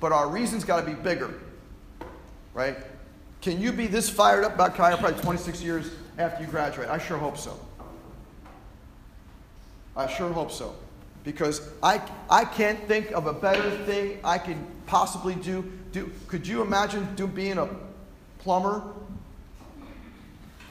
But 0.00 0.12
our 0.12 0.28
reason's 0.28 0.64
got 0.64 0.80
to 0.80 0.86
be 0.86 0.94
bigger, 0.94 1.34
right? 2.54 2.76
Can 3.40 3.60
you 3.60 3.72
be 3.72 3.86
this 3.86 4.08
fired 4.08 4.44
up 4.44 4.54
about 4.54 4.76
chiropractic 4.76 5.22
26 5.22 5.62
years 5.62 5.90
after 6.18 6.42
you 6.42 6.50
graduate? 6.50 6.88
I 6.88 6.98
sure 6.98 7.16
hope 7.16 7.38
so. 7.38 7.58
I 9.96 10.06
sure 10.06 10.32
hope 10.32 10.52
so. 10.52 10.74
Because 11.24 11.68
I, 11.82 12.00
I 12.30 12.44
can't 12.44 12.78
think 12.86 13.10
of 13.12 13.26
a 13.26 13.32
better 13.32 13.70
thing 13.84 14.18
I 14.22 14.38
could 14.38 14.58
possibly 14.86 15.34
do. 15.34 15.70
do 15.92 16.10
could 16.26 16.46
you 16.46 16.62
imagine 16.62 17.14
do, 17.14 17.26
being 17.26 17.58
a 17.58 17.68
plumber? 18.38 18.82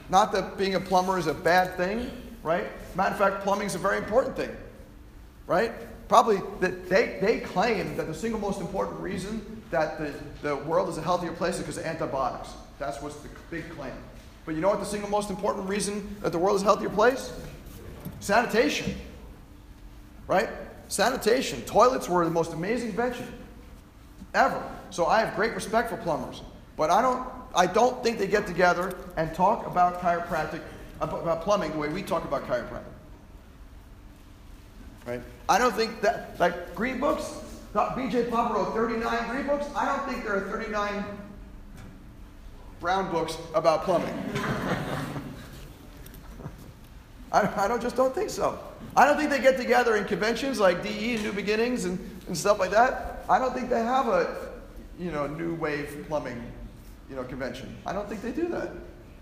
Not 0.08 0.32
that 0.32 0.56
being 0.56 0.74
a 0.74 0.80
plumber 0.80 1.18
is 1.18 1.26
a 1.26 1.34
bad 1.34 1.76
thing, 1.76 2.10
right? 2.42 2.64
Matter 2.96 3.12
of 3.12 3.18
fact, 3.18 3.42
plumbing 3.44 3.66
is 3.66 3.74
a 3.74 3.78
very 3.78 3.98
important 3.98 4.36
thing, 4.36 4.50
right? 5.46 5.72
Probably 6.08 6.40
that 6.60 6.88
they, 6.88 7.18
they 7.20 7.40
claim 7.40 7.94
that 7.96 8.06
the 8.06 8.14
single 8.14 8.40
most 8.40 8.60
important 8.60 8.98
reason 9.00 9.62
that 9.70 9.98
the, 9.98 10.14
the 10.40 10.56
world 10.56 10.88
is 10.88 10.96
a 10.96 11.02
healthier 11.02 11.32
place 11.32 11.56
is 11.56 11.60
because 11.60 11.76
of 11.76 11.84
antibiotics. 11.84 12.48
That's 12.78 13.02
what's 13.02 13.16
the 13.16 13.28
big 13.50 13.68
claim. 13.70 13.92
But 14.48 14.54
you 14.54 14.62
know 14.62 14.70
what 14.70 14.80
the 14.80 14.86
single 14.86 15.10
most 15.10 15.28
important 15.28 15.68
reason 15.68 16.16
that 16.22 16.32
the 16.32 16.38
world 16.38 16.56
is 16.56 16.62
a 16.62 16.64
healthier 16.64 16.88
place? 16.88 17.34
Sanitation. 18.20 18.94
Right? 20.26 20.48
Sanitation. 20.88 21.60
Toilets 21.66 22.08
were 22.08 22.24
the 22.24 22.30
most 22.30 22.54
amazing 22.54 22.88
invention 22.88 23.30
ever. 24.32 24.62
So 24.88 25.04
I 25.04 25.20
have 25.20 25.36
great 25.36 25.54
respect 25.54 25.90
for 25.90 25.98
plumbers. 25.98 26.40
But 26.78 26.88
I 26.88 27.02
don't, 27.02 27.28
I 27.54 27.66
don't 27.66 28.02
think 28.02 28.18
they 28.18 28.26
get 28.26 28.46
together 28.46 28.96
and 29.18 29.34
talk 29.34 29.66
about 29.66 30.00
chiropractic, 30.00 30.62
about 31.02 31.42
plumbing 31.42 31.72
the 31.72 31.78
way 31.78 31.90
we 31.90 32.02
talk 32.02 32.24
about 32.24 32.46
chiropractic. 32.46 32.84
Right? 35.06 35.20
I 35.50 35.58
don't 35.58 35.74
think 35.74 36.00
that, 36.00 36.40
like 36.40 36.74
green 36.74 36.98
books, 36.98 37.38
BJ 37.74 38.30
Palmer 38.30 38.54
wrote 38.54 38.72
39 38.72 39.28
green 39.28 39.46
books. 39.46 39.66
I 39.76 39.84
don't 39.84 40.08
think 40.08 40.24
there 40.24 40.36
are 40.36 40.50
39 40.50 41.04
brown 42.80 43.10
books 43.10 43.36
about 43.54 43.84
plumbing. 43.84 44.14
I, 47.32 47.64
I 47.64 47.68
don't, 47.68 47.82
just 47.82 47.96
don't 47.96 48.14
think 48.14 48.30
so. 48.30 48.58
I 48.96 49.04
don't 49.06 49.16
think 49.16 49.30
they 49.30 49.40
get 49.40 49.56
together 49.58 49.96
in 49.96 50.04
conventions 50.04 50.58
like 50.58 50.82
DE 50.82 51.14
and 51.14 51.24
New 51.24 51.32
Beginnings 51.32 51.84
and, 51.84 51.98
and 52.26 52.36
stuff 52.36 52.58
like 52.58 52.70
that. 52.70 53.24
I 53.28 53.38
don't 53.38 53.52
think 53.52 53.68
they 53.68 53.82
have 53.82 54.08
a, 54.08 54.48
you 54.98 55.10
know, 55.10 55.26
new 55.26 55.54
wave 55.54 56.06
plumbing, 56.08 56.42
you 57.10 57.16
know, 57.16 57.24
convention. 57.24 57.76
I 57.84 57.92
don't 57.92 58.08
think 58.08 58.22
they 58.22 58.32
do 58.32 58.48
that. 58.48 58.70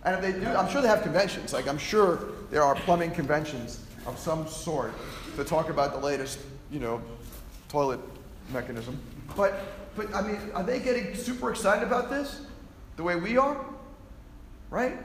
And 0.04 0.14
if 0.14 0.20
they 0.20 0.32
do, 0.38 0.46
I'm 0.46 0.70
sure 0.70 0.80
they 0.80 0.88
have 0.88 1.02
conventions. 1.02 1.52
Like 1.52 1.66
I'm 1.66 1.78
sure 1.78 2.20
there 2.50 2.62
are 2.62 2.76
plumbing 2.76 3.10
conventions 3.10 3.80
of 4.06 4.16
some 4.18 4.46
sort 4.46 4.92
to 5.34 5.44
talk 5.44 5.68
about 5.68 5.92
the 5.92 5.98
latest, 5.98 6.38
you 6.70 6.78
know, 6.78 7.02
toilet 7.68 7.98
mechanism. 8.52 9.00
But, 9.36 9.58
but 9.96 10.14
I 10.14 10.22
mean, 10.22 10.38
are 10.54 10.62
they 10.62 10.78
getting 10.78 11.14
super 11.16 11.50
excited 11.50 11.84
about 11.84 12.08
this 12.08 12.42
the 12.96 13.02
way 13.02 13.16
we 13.16 13.36
are? 13.36 13.64
Right? 14.70 14.98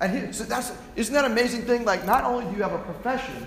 And 0.00 0.26
he, 0.26 0.32
so 0.32 0.44
that's, 0.44 0.72
isn't 0.96 1.12
that 1.14 1.24
amazing 1.24 1.62
thing? 1.62 1.84
Like, 1.84 2.06
not 2.06 2.24
only 2.24 2.44
do 2.46 2.56
you 2.56 2.62
have 2.62 2.72
a 2.72 2.78
profession, 2.78 3.46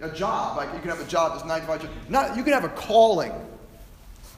a 0.00 0.10
job, 0.10 0.56
like 0.56 0.72
you 0.74 0.80
can 0.80 0.90
have 0.90 1.00
a 1.00 1.08
job 1.08 1.32
that's 1.32 1.46
95 1.46 1.82
jobs, 1.82 1.94
not, 2.08 2.36
you 2.36 2.42
can 2.42 2.52
have 2.52 2.64
a 2.64 2.68
calling. 2.70 3.32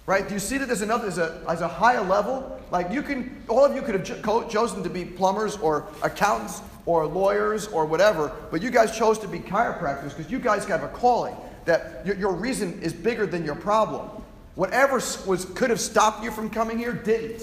Right? 0.07 0.29
Do 0.29 0.35
you 0.35 0.41
see 0.41 0.59
that 0.59 0.67
there's 0.67 0.83
another, 0.83 1.11
there's 1.11 1.19
a, 1.19 1.43
a 1.47 1.69
higher 1.69 2.03
level? 2.03 2.61
Like 2.71 2.93
you 2.93 3.03
can, 3.03 3.43
all 3.49 3.65
of 3.65 3.75
you 3.75 3.83
could 3.83 3.95
have 3.95 4.49
chosen 4.49 4.85
to 4.85 4.89
be 4.89 5.05
plumbers 5.05 5.57
or 5.57 5.89
accountants 6.03 6.61
or 6.85 7.07
lawyers 7.07 7.67
or 7.69 7.85
whatever, 7.85 8.31
but 8.53 8.63
you 8.63 8.71
guys 8.71 8.97
chose 8.97 9.19
to 9.19 9.27
be 9.29 9.41
chiropractors 9.41 10.17
because 10.17 10.31
you 10.31 10.39
guys 10.39 10.65
have 10.67 10.85
a 10.85 10.89
calling 10.89 11.37
that 11.65 12.07
your, 12.07 12.15
your 12.17 12.33
reason 12.33 12.81
is 12.81 12.93
bigger 12.93 13.27
than 13.27 13.45
your 13.45 13.57
problem. 13.57 14.09
Whatever 14.55 14.95
was, 15.27 15.47
could 15.55 15.71
have 15.71 15.81
stopped 15.81 16.23
you 16.23 16.31
from 16.31 16.49
coming 16.49 16.79
here 16.79 16.93
didn't. 16.93 17.43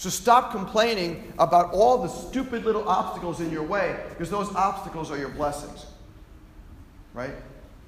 So 0.00 0.08
stop 0.08 0.50
complaining 0.50 1.30
about 1.38 1.74
all 1.74 1.98
the 1.98 2.08
stupid 2.08 2.64
little 2.64 2.88
obstacles 2.88 3.38
in 3.42 3.50
your 3.50 3.64
way 3.64 4.02
because 4.08 4.30
those 4.30 4.48
obstacles 4.54 5.10
are 5.10 5.18
your 5.18 5.28
blessings. 5.28 5.84
Right? 7.12 7.34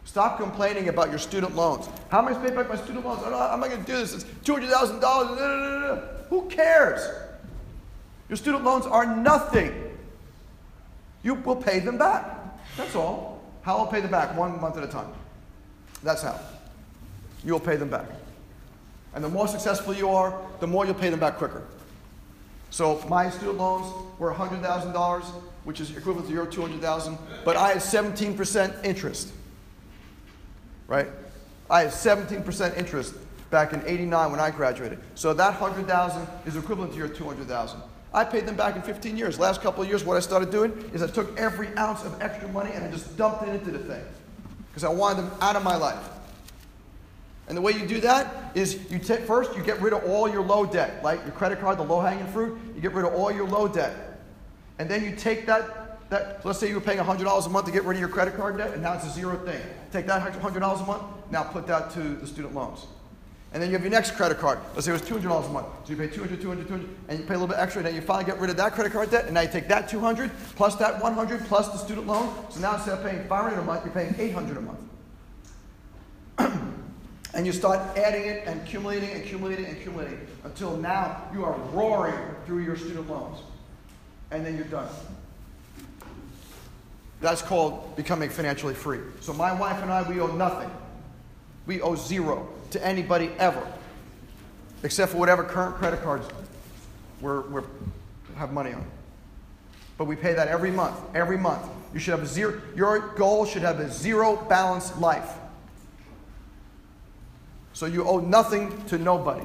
Stop 0.04 0.37
complaining 0.38 0.90
about 0.90 1.09
your 1.09 1.19
student 1.19 1.57
loans. 1.57 1.88
How 2.11 2.19
am 2.19 2.28
I 2.28 2.33
going 2.33 2.42
to 2.42 2.50
pay 2.50 2.54
back 2.54 2.69
my 2.69 2.76
student 2.76 3.07
loans? 3.07 3.23
I'm 3.25 3.61
not 3.61 3.71
going 3.71 3.83
to 3.83 3.90
do 3.90 3.97
this. 3.97 4.12
It's 4.12 4.25
$200,000. 4.45 6.26
Who 6.28 6.50
cares? 6.50 7.00
Your 8.28 8.37
student 8.37 8.62
loans 8.62 8.85
are 8.85 9.16
nothing. 9.16 9.73
You 11.23 11.33
will 11.33 11.57
pay 11.57 11.78
them 11.78 11.97
back. 11.97 12.26
That's 12.76 12.95
all. 12.95 13.40
How 13.62 13.78
I'll 13.78 13.87
pay 13.87 14.02
them 14.02 14.11
back? 14.11 14.37
One 14.37 14.61
month 14.61 14.76
at 14.76 14.85
a 14.85 14.87
time. 14.87 15.11
That's 16.02 16.21
how. 16.21 16.38
You 17.42 17.54
will 17.54 17.61
pay 17.61 17.76
them 17.76 17.88
back. 17.88 18.04
And 19.14 19.25
the 19.25 19.31
more 19.31 19.49
successful 19.49 19.95
you 19.95 20.11
are, 20.11 20.38
the 20.61 20.66
more 20.66 20.85
you'll 20.85 20.92
pay 20.92 21.09
them 21.09 21.19
back 21.19 21.38
quicker. 21.38 21.62
So 22.73 23.05
my 23.07 23.29
student 23.29 23.59
loans 23.59 23.93
were 24.19 24.33
$100,000, 24.33 25.25
which 25.64 25.79
is 25.79 25.95
equivalent 25.95 26.26
to 26.29 26.35
your 26.35 26.47
200,000. 26.47 27.19
but 27.45 27.55
I 27.55 27.69
had 27.69 27.76
17% 27.76 28.85
interest. 28.85 29.31
Right? 30.88 31.09
I 31.69 31.83
had 31.83 31.91
17% 31.91 32.76
interest 32.79 33.14
back 33.50 33.75
in 33.75 33.83
89 33.87 34.31
when 34.31 34.41
I 34.41 34.50
graduated. 34.50 34.99
So 35.17 35.35
that 35.35 35.61
100,000 35.61 36.26
is 36.47 36.57
equivalent 36.57 36.93
to 36.93 36.99
your 36.99 37.09
200,000. 37.09 37.79
I 38.14 38.25
paid 38.25 38.47
them 38.47 38.57
back 38.57 38.75
in 38.75 38.81
15 38.81 39.19
years. 39.19 39.38
Last 39.38 39.61
couple 39.61 39.83
of 39.83 39.88
years, 39.88 40.02
what 40.02 40.17
I 40.17 40.21
started 40.21 40.50
doing 40.50 40.73
is 40.95 41.02
I 41.02 41.09
took 41.09 41.38
every 41.38 41.69
ounce 41.76 42.02
of 42.05 42.23
extra 42.23 42.49
money 42.49 42.73
and 42.73 42.85
I 42.85 42.91
just 42.91 43.19
dumped 43.19 43.43
it 43.43 43.50
into 43.50 43.71
the 43.71 43.81
thing 43.81 44.05
because 44.69 44.85
I 44.85 44.88
wanted 44.88 45.25
them 45.25 45.31
out 45.43 45.57
of 45.57 45.62
my 45.62 45.76
life. 45.76 46.02
And 47.49 47.57
the 47.57 47.61
way 47.61 47.73
you 47.73 47.87
do 47.87 48.01
that 48.01 48.57
is 48.57 48.91
you 48.91 48.99
take 48.99 49.21
first 49.21 49.57
you 49.57 49.63
get 49.63 49.81
rid 49.81 49.93
of 49.93 50.05
all 50.05 50.29
your 50.29 50.43
low 50.43 50.65
debt, 50.65 51.03
like 51.03 51.23
your 51.23 51.33
credit 51.33 51.61
card, 51.61 51.79
the 51.79 51.83
low-hanging 51.83 52.27
fruit. 52.29 52.59
You 52.75 52.81
get 52.81 52.95
rid 52.95 53.05
of 53.05 53.15
all 53.15 53.33
your 53.33 53.49
low 53.49 53.69
debt, 53.69 54.21
and 54.79 54.89
then 54.89 55.05
you 55.05 55.15
take 55.17 55.47
that 55.47 56.09
that. 56.11 56.45
Let's 56.45 56.59
say 56.59 56.69
you 56.69 56.77
were 56.77 56.81
paying 56.81 56.99
hundred 56.99 57.25
dollars 57.25 57.47
a 57.47 57.51
month 57.51 57.67
to 57.67 57.73
get 57.73 57.85
rid 57.85 57.97
of 57.97 58.01
your 58.01 58.09
credit 58.09 58.37
card 58.37 58.59
debt, 58.59 58.73
and 58.73 58.83
now 58.83 58.95
it's 58.95 59.05
a 59.05 59.11
zero 59.11 59.37
thing. 59.45 59.61
Take 59.91 60.07
that 60.07 60.23
hundred 60.23 60.61
dollars 60.61 60.81
a 60.81 60.85
month. 60.85 61.03
Now 61.31 61.43
put 61.43 61.67
that 61.67 61.91
to 61.93 62.01
the 62.01 62.27
student 62.27 62.55
loans. 62.55 62.87
And 63.53 63.63
then 63.63 63.69
you 63.69 63.75
have 63.75 63.83
your 63.83 63.91
next 63.91 64.13
credit 64.13 64.39
card. 64.39 64.59
Let's 64.73 64.87
say 64.87 64.93
it 64.93 64.95
was 64.95 65.03
$200 65.03 65.47
a 65.47 65.49
month. 65.51 65.67
So 65.85 65.91
you 65.91 65.97
pay 65.97 66.07
200, 66.07 66.41
200, 66.41 66.67
200, 66.67 66.89
and 67.09 67.19
you 67.19 67.27
pay 67.27 67.35
a 67.35 67.39
little 67.39 67.49
bit 67.49 67.59
extra, 67.59 67.81
and 67.81 67.87
then 67.87 67.95
you 67.95 68.01
finally 68.01 68.25
get 68.25 68.41
rid 68.41 68.49
of 68.49 68.57
that 68.57 68.73
credit 68.73 68.93
card 68.93 69.11
debt, 69.11 69.27
and 69.27 69.35
now 69.35 69.43
you 69.43 69.49
take 69.49 69.69
that 69.69 69.91
200 69.91 70.31
plus 70.57 70.75
that 70.77 71.03
100 71.03 71.45
plus 71.47 71.69
the 71.69 71.77
student 71.77 72.07
loan. 72.07 72.35
So 72.51 72.61
now 72.61 72.77
instead 72.77 72.99
of 72.99 73.05
paying 73.05 73.29
500 73.29 73.59
a 73.59 73.63
month, 73.63 73.85
you're 73.85 73.93
paying 73.93 74.15
800 74.19 74.57
a 74.57 74.61
month. 74.63 74.79
And 77.35 77.47
you 77.47 77.53
start 77.53 77.97
adding 77.97 78.27
it 78.27 78.45
and 78.47 78.61
accumulating, 78.61 79.11
accumulating, 79.17 79.67
accumulating 79.67 80.27
until 80.45 80.77
now 80.77 81.23
you 81.33 81.45
are 81.45 81.57
roaring 81.73 82.19
through 82.47 82.61
your 82.61 82.77
student 82.77 83.09
loans. 83.09 83.39
And 84.31 84.45
then 84.45 84.57
you're 84.57 84.67
done. 84.67 84.89
That's 87.21 87.41
called 87.41 87.97
becoming 87.97 88.29
financially 88.31 88.75
free. 88.75 88.99
So 89.21 89.33
my 89.33 89.53
wife 89.53 89.81
and 89.83 89.91
I, 89.91 90.03
we 90.03 90.21
owe 90.21 90.27
nothing. 90.27 90.71
We 91.67 91.81
owe 91.81 91.95
zero 91.95 92.49
to 92.73 92.85
anybody 92.85 93.31
ever, 93.39 93.65
except 94.83 95.12
for 95.12 95.19
whatever 95.19 95.45
current 95.45 95.77
credit 95.77 96.03
cards 96.03 96.27
we're, 97.21 97.43
we're 97.43 97.65
have 98.37 98.53
money 98.53 98.73
on. 98.73 98.85
But 99.97 100.07
we 100.07 100.17
pay 100.17 100.35
that 100.35 100.49
every 100.49 100.71
month. 100.71 100.99
Every 101.15 101.39
month. 101.39 101.65
You 101.95 102.01
should 102.01 102.12
have 102.12 102.23
a 102.23 102.27
zero. 102.27 102.61
Your 102.75 103.15
goal 103.15 103.47
should 103.47 103.62
have 103.62 103.79
a 103.79 103.91
zero 103.91 104.37
balance 104.49 104.97
life. 104.99 105.31
So 107.73 107.87
you 107.87 108.05
owe 108.05 108.21
nothing 108.21 108.85
to 108.87 108.99
nobody. 108.99 109.45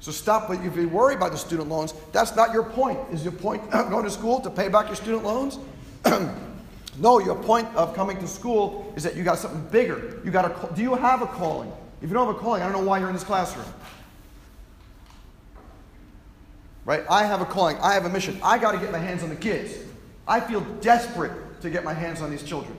So 0.00 0.10
stop, 0.10 0.48
but 0.48 0.60
if 0.64 0.76
you 0.76 0.88
worry 0.88 1.14
about 1.14 1.30
the 1.30 1.38
student 1.38 1.68
loans, 1.68 1.94
that's 2.10 2.34
not 2.34 2.52
your 2.52 2.64
point. 2.64 2.98
Is 3.12 3.22
your 3.22 3.32
point 3.32 3.70
going 3.70 4.04
to 4.04 4.10
school 4.10 4.40
to 4.40 4.50
pay 4.50 4.68
back 4.68 4.86
your 4.86 4.96
student 4.96 5.22
loans? 5.22 5.58
no, 6.98 7.20
your 7.20 7.36
point 7.36 7.68
of 7.76 7.94
coming 7.94 8.18
to 8.18 8.26
school 8.26 8.92
is 8.96 9.04
that 9.04 9.14
you 9.14 9.22
got 9.22 9.38
something 9.38 9.64
bigger. 9.70 10.20
You 10.24 10.32
got 10.32 10.44
a, 10.44 10.74
do 10.74 10.82
you 10.82 10.94
have 10.94 11.22
a 11.22 11.26
calling? 11.26 11.72
If 12.00 12.08
you 12.08 12.14
don't 12.14 12.26
have 12.26 12.34
a 12.34 12.38
calling, 12.38 12.62
I 12.62 12.64
don't 12.64 12.80
know 12.80 12.88
why 12.88 12.98
you're 12.98 13.08
in 13.08 13.14
this 13.14 13.22
classroom. 13.22 13.66
Right? 16.84 17.04
I 17.08 17.24
have 17.24 17.40
a 17.40 17.44
calling. 17.44 17.76
I 17.76 17.94
have 17.94 18.04
a 18.04 18.08
mission. 18.08 18.40
I 18.42 18.58
got 18.58 18.72
to 18.72 18.78
get 18.78 18.90
my 18.90 18.98
hands 18.98 19.22
on 19.22 19.28
the 19.28 19.36
kids. 19.36 19.72
I 20.26 20.40
feel 20.40 20.62
desperate 20.80 21.60
to 21.60 21.70
get 21.70 21.84
my 21.84 21.94
hands 21.94 22.20
on 22.20 22.30
these 22.30 22.42
children. 22.42 22.76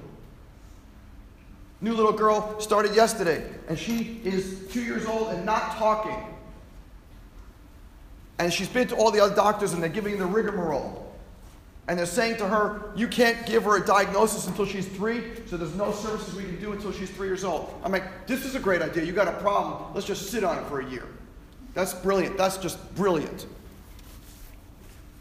New 1.84 1.94
little 1.94 2.14
girl 2.14 2.58
started 2.62 2.96
yesterday, 2.96 3.46
and 3.68 3.78
she 3.78 4.22
is 4.24 4.66
two 4.72 4.82
years 4.82 5.06
old 5.06 5.34
and 5.34 5.46
not 5.46 5.76
talking. 5.76 6.18
And 8.40 8.54
she's 8.54 8.70
been 8.70 8.88
to 8.88 8.96
all 8.96 9.12
the 9.12 9.20
other 9.20 9.36
doctors, 9.36 9.74
and 9.74 9.84
they're 9.84 9.90
giving 9.90 10.18
the 10.18 10.26
rigmarole. 10.26 11.14
And 11.90 12.00
they're 12.00 12.06
saying 12.06 12.38
to 12.38 12.48
her, 12.48 12.94
You 12.96 13.10
can't 13.10 13.46
give 13.46 13.66
her 13.66 13.84
a 13.84 13.86
diagnosis 13.86 14.48
until 14.48 14.66
she's 14.66 14.88
three, 14.88 15.24
so 15.46 15.58
there's 15.58 15.76
no 15.76 15.92
services 15.92 16.34
we 16.36 16.44
can 16.44 16.58
do 16.62 16.72
until 16.72 16.94
she's 16.94 17.10
three 17.10 17.28
years 17.28 17.44
old. 17.44 17.78
I'm 17.84 17.92
like, 17.92 18.28
This 18.28 18.46
is 18.46 18.56
a 18.56 18.60
great 18.62 18.82
idea. 18.82 19.04
You 19.04 19.12
got 19.12 19.28
a 19.28 19.38
problem. 19.42 19.94
Let's 19.94 20.08
just 20.08 20.32
sit 20.32 20.46
on 20.46 20.58
it 20.58 20.66
for 20.68 20.80
a 20.80 20.90
year. 20.90 21.06
That's 21.74 21.94
brilliant. 21.94 22.38
That's 22.38 22.56
just 22.56 22.96
brilliant. 22.96 23.46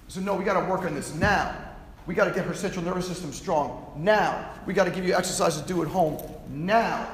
So, 0.06 0.20
no, 0.20 0.36
we 0.36 0.44
got 0.44 0.60
to 0.60 0.70
work 0.70 0.82
on 0.82 0.94
this 0.94 1.12
now. 1.12 1.56
We 2.06 2.14
got 2.14 2.24
to 2.24 2.32
get 2.32 2.44
her 2.44 2.54
central 2.54 2.84
nervous 2.84 3.06
system 3.06 3.32
strong 3.32 3.92
now. 3.96 4.50
We 4.66 4.74
got 4.74 4.84
to 4.84 4.90
give 4.90 5.04
you 5.04 5.14
exercises 5.14 5.62
to 5.62 5.68
do 5.68 5.82
at 5.82 5.88
home 5.88 6.20
now. 6.50 7.08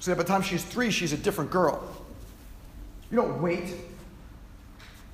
So 0.00 0.10
that 0.10 0.16
by 0.16 0.22
the 0.22 0.28
time 0.28 0.42
she's 0.42 0.62
three, 0.62 0.90
she's 0.90 1.12
a 1.12 1.16
different 1.16 1.50
girl. 1.50 1.82
You 3.10 3.16
don't 3.16 3.40
wait. 3.40 3.74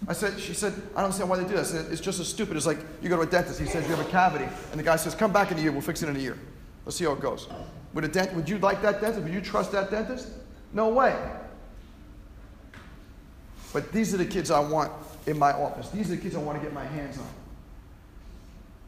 I 0.08 0.12
said, 0.14 0.40
she 0.40 0.52
said, 0.52 0.72
I 0.72 0.96
don't 0.96 1.04
understand 1.04 1.30
why 1.30 1.36
they 1.36 1.44
do 1.44 1.54
this. 1.54 1.72
It's 1.72 2.00
just 2.00 2.18
as 2.18 2.28
stupid 2.28 2.56
as 2.56 2.66
like 2.66 2.78
you 3.00 3.08
go 3.08 3.16
to 3.16 3.22
a 3.22 3.26
dentist, 3.26 3.60
he 3.60 3.66
says 3.66 3.88
you 3.88 3.94
have 3.94 4.04
a 4.04 4.10
cavity, 4.10 4.46
and 4.72 4.80
the 4.80 4.82
guy 4.82 4.96
says, 4.96 5.14
come 5.14 5.32
back 5.32 5.52
in 5.52 5.58
a 5.58 5.60
year, 5.60 5.70
we'll 5.70 5.80
fix 5.80 6.02
it 6.02 6.08
in 6.08 6.16
a 6.16 6.18
year. 6.18 6.36
Let's 6.84 6.96
see 6.96 7.04
how 7.04 7.12
it 7.12 7.20
goes. 7.20 7.46
Would, 7.94 8.04
a 8.04 8.08
dent, 8.08 8.34
would 8.34 8.48
you 8.48 8.58
like 8.58 8.82
that 8.82 9.00
dentist? 9.00 9.22
Would 9.22 9.32
you 9.32 9.40
trust 9.40 9.70
that 9.72 9.90
dentist? 9.92 10.28
No 10.72 10.88
way. 10.88 11.16
But 13.72 13.92
these 13.92 14.12
are 14.12 14.16
the 14.16 14.26
kids 14.26 14.50
I 14.50 14.58
want 14.58 14.90
in 15.26 15.38
my 15.38 15.52
office. 15.52 15.88
These 15.90 16.10
are 16.10 16.16
the 16.16 16.22
kids 16.22 16.34
I 16.34 16.40
want 16.40 16.58
to 16.58 16.64
get 16.64 16.74
my 16.74 16.84
hands 16.84 17.18
on. 17.18 17.28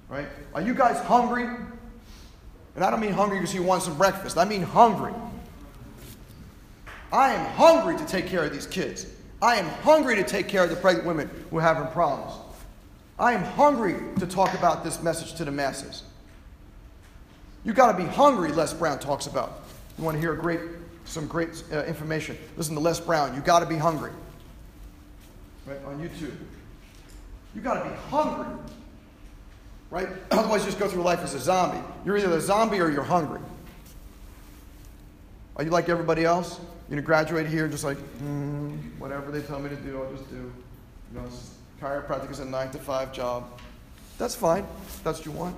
Right? 0.08 0.28
Are 0.54 0.60
you 0.60 0.74
guys 0.74 0.98
hungry? 1.00 1.44
And 2.74 2.84
I 2.84 2.90
don't 2.90 3.00
mean 3.00 3.12
hungry 3.12 3.38
because 3.38 3.54
you 3.54 3.62
want 3.62 3.82
some 3.82 3.96
breakfast. 3.96 4.36
I 4.36 4.44
mean 4.44 4.62
hungry. 4.62 5.14
I 7.12 7.32
am 7.32 7.46
hungry 7.52 7.96
to 7.96 8.04
take 8.04 8.26
care 8.26 8.44
of 8.44 8.52
these 8.52 8.66
kids. 8.66 9.06
I 9.40 9.56
am 9.56 9.66
hungry 9.82 10.16
to 10.16 10.24
take 10.24 10.48
care 10.48 10.64
of 10.64 10.70
the 10.70 10.76
pregnant 10.76 11.06
women 11.06 11.30
who 11.50 11.58
are 11.58 11.62
having 11.62 11.86
problems. 11.92 12.32
I 13.18 13.32
am 13.32 13.42
hungry 13.42 13.96
to 14.18 14.26
talk 14.26 14.52
about 14.54 14.82
this 14.82 15.02
message 15.02 15.34
to 15.34 15.44
the 15.44 15.52
masses. 15.52 16.02
You 17.64 17.72
got 17.72 17.92
to 17.92 17.96
be 17.96 18.08
hungry, 18.08 18.50
Les 18.52 18.74
Brown 18.74 18.98
talks 18.98 19.26
about. 19.26 19.62
You 19.96 20.04
want 20.04 20.16
to 20.16 20.20
hear 20.20 20.34
great 20.34 20.60
some 21.04 21.26
great 21.26 21.62
uh, 21.72 21.84
information. 21.84 22.36
Listen 22.56 22.74
to 22.74 22.80
Les 22.80 22.98
Brown. 22.98 23.34
You 23.34 23.40
got 23.40 23.60
to 23.60 23.66
be 23.66 23.76
hungry. 23.76 24.10
Right 25.66 25.78
on 25.86 25.98
YouTube. 25.98 26.34
You 27.54 27.60
got 27.60 27.82
to 27.82 27.90
be 27.90 27.96
hungry. 28.10 28.46
Right? 29.94 30.08
Otherwise, 30.32 30.62
you 30.62 30.66
just 30.66 30.80
go 30.80 30.88
through 30.88 31.04
life 31.04 31.20
as 31.20 31.34
a 31.34 31.38
zombie. 31.38 31.78
You're 32.04 32.18
either 32.18 32.36
a 32.36 32.40
zombie 32.40 32.80
or 32.80 32.90
you're 32.90 33.04
hungry. 33.04 33.40
Are 35.54 35.62
you 35.62 35.70
like 35.70 35.88
everybody 35.88 36.24
else? 36.24 36.58
You're 36.58 36.96
gonna 36.96 37.02
graduate 37.02 37.46
here 37.46 37.68
just 37.68 37.84
like, 37.84 37.96
mm, 38.18 38.76
whatever 38.98 39.30
they 39.30 39.40
tell 39.40 39.60
me 39.60 39.68
to 39.68 39.76
do, 39.76 40.02
I'll 40.02 40.12
just 40.12 40.28
do. 40.30 40.52
You 41.12 41.20
know, 41.20 41.28
chiropractic 41.80 42.28
is 42.28 42.40
a 42.40 42.44
nine 42.44 42.72
to 42.72 42.78
five 42.78 43.12
job. 43.12 43.60
That's 44.18 44.34
fine. 44.34 44.66
That's 45.04 45.18
what 45.18 45.26
you 45.26 45.32
want. 45.32 45.54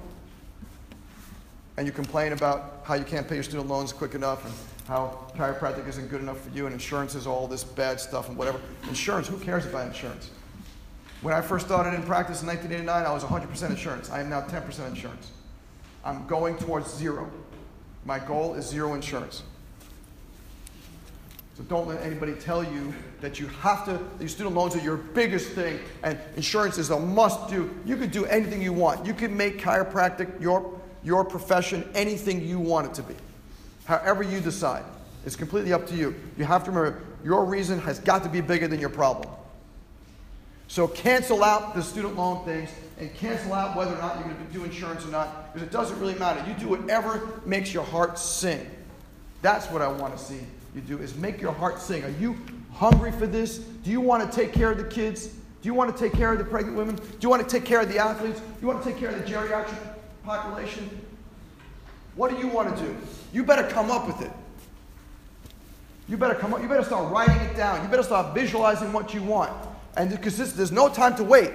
And 1.79 1.87
you 1.87 1.93
complain 1.93 2.35
about 2.35 2.83
how 2.85 2.93
you 2.93 3.05
can't 3.05 3.27
pay 3.27 3.37
your 3.37 3.45
student 3.45 3.71
loans 3.71 3.91
quick 3.91 4.15
enough 4.15 4.45
and 4.45 4.53
how 4.87 5.19
chiropractic 5.35 5.89
isn't 5.89 6.09
good 6.09 6.21
enough 6.21 6.43
for 6.43 6.51
you 6.51 6.67
and 6.67 6.75
insurance 6.75 7.15
is 7.15 7.27
all 7.27 7.47
this 7.47 7.65
bad 7.65 7.99
stuff 7.99 8.29
and 8.29 8.37
whatever. 8.37 8.61
Insurance, 8.89 9.29
who 9.29 9.39
cares 9.39 9.65
about 9.65 9.87
insurance? 9.87 10.31
When 11.27 11.35
I 11.35 11.41
first 11.41 11.67
started 11.67 11.93
in 11.93 12.05
practice 12.05 12.43
in 12.43 12.47
1989, 12.47 13.05
I 13.05 13.13
was 13.13 13.25
100% 13.25 13.71
insurance. 13.71 14.11
I 14.11 14.21
am 14.21 14.31
now 14.31 14.43
10% 14.43 14.89
insurance. 14.89 15.33
I'm 16.05 16.25
going 16.29 16.57
towards 16.57 16.95
zero. 16.95 17.29
My 18.05 18.21
goal 18.21 18.55
is 18.55 18.65
zero 18.65 18.95
insurance. 18.95 19.43
So 21.57 21.65
don't 21.65 21.89
let 21.89 22.01
anybody 22.01 22.35
tell 22.35 22.63
you 22.63 22.95
that 23.21 23.41
you 23.41 23.49
have 23.49 23.85
to, 23.87 24.01
your 24.21 24.29
student 24.29 24.55
loans 24.55 24.77
are 24.77 24.81
your 24.83 24.99
biggest 24.99 25.51
thing 25.51 25.81
and 26.05 26.17
insurance 26.37 26.79
is 26.79 26.91
a 26.91 27.01
must 27.01 27.49
do. 27.51 27.75
You 27.85 27.97
could 27.97 28.13
do 28.13 28.25
anything 28.27 28.63
you 28.63 28.73
want. 28.73 29.05
You 29.05 29.13
can 29.13 29.37
make 29.37 29.59
chiropractic 29.59 30.41
your, 30.41 30.81
your 31.03 31.25
profession 31.25 31.91
anything 31.97 32.47
you 32.47 32.61
want 32.61 32.87
it 32.87 32.95
to 32.95 33.03
be. 33.03 33.17
However 33.85 34.23
you 34.23 34.39
decide. 34.39 34.85
It's 35.25 35.35
completely 35.35 35.73
up 35.73 35.89
to 35.89 35.97
you. 35.97 36.15
You 36.39 36.45
have 36.45 36.63
to 36.67 36.71
remember, 36.71 37.03
your 37.25 37.45
reason 37.45 37.81
has 37.81 37.99
got 37.99 38.23
to 38.23 38.29
be 38.29 38.41
bigger 38.41 38.69
than 38.69 38.79
your 38.79 38.91
problem. 38.91 39.29
So 40.69 40.89
cancel 40.89 41.45
out 41.45 41.75
the 41.75 41.83
student 41.83 42.17
loan 42.17 42.45
things 42.45 42.71
and 42.99 43.15
cancel 43.15 43.53
out 43.53 43.77
whether 43.77 43.95
or 43.95 43.99
not 43.99 44.19
you're 44.19 44.29
going 44.29 44.47
to 44.47 44.53
do 44.53 44.65
insurance 44.65 45.05
or 45.05 45.11
not, 45.11 45.53
because 45.53 45.67
it 45.67 45.73
doesn't 45.73 45.99
really 46.01 46.15
matter. 46.15 46.45
You 46.49 46.55
do 46.55 46.69
whatever 46.69 47.41
makes 47.45 47.73
your 47.73 47.85
heart 47.85 48.19
sing. 48.19 48.69
That's 49.43 49.67
what 49.71 49.83
I 49.83 49.89
want 49.89 50.17
to 50.17 50.23
see 50.23 50.41
you 50.77 50.83
do 50.83 50.99
is 50.99 51.17
make 51.17 51.41
your 51.41 51.53
heart 51.53 51.81
sing. 51.81 52.05
Are 52.05 52.11
you 52.11 52.37
hungry 52.73 53.11
for 53.11 53.27
this? 53.27 53.59
Do 53.59 53.91
you 53.91 54.01
want 54.01 54.31
to 54.31 54.37
take 54.37 54.53
care 54.53 54.71
of 54.71 54.77
the 54.77 54.85
kids? 54.85 55.29
Do 55.29 55.33
you 55.63 55.75
want 55.75 55.97
to 55.97 55.99
take 55.99 56.13
care 56.13 56.33
of 56.33 56.39
the 56.39 56.45
pregnant 56.45 56.77
women? 56.77 56.97
Do 56.97 57.03
you 57.23 57.31
want 57.31 57.43
to 57.43 57.49
take 57.49 57.65
care 57.65 57.81
of 57.81 57.89
the 57.89 57.99
athletes? 57.99 58.39
Do 58.39 58.47
you 58.61 58.69
want 58.69 58.85
to 58.85 58.91
take 58.91 58.99
care 58.99 59.09
of 59.09 59.19
the 59.19 59.25
geriatric 59.25 59.79
population? 60.23 60.89
What 62.15 62.31
do 62.31 62.37
you 62.39 62.49
want 62.49 62.77
to 62.77 62.83
do? 62.83 62.97
You 63.33 63.43
better 63.43 63.67
come 63.69 63.91
up 63.91 64.07
with 64.07 64.21
it. 64.21 64.31
You 66.09 66.17
better 66.19 66.35
come 66.35 66.55
up, 66.55 66.63
you 66.63 66.69
better 66.69 66.85
start 66.85 67.11
writing 67.11 67.37
it 67.39 67.57
down. 67.57 67.83
You 67.83 67.89
better 67.89 68.03
start 68.03 68.35
visualizing 68.35 68.93
what 68.93 69.13
you 69.15 69.23
want. 69.23 69.51
And 69.97 70.11
because 70.11 70.55
there's 70.55 70.73
no 70.73 70.89
time 70.89 71.17
to 71.17 71.25
wait. 71.25 71.53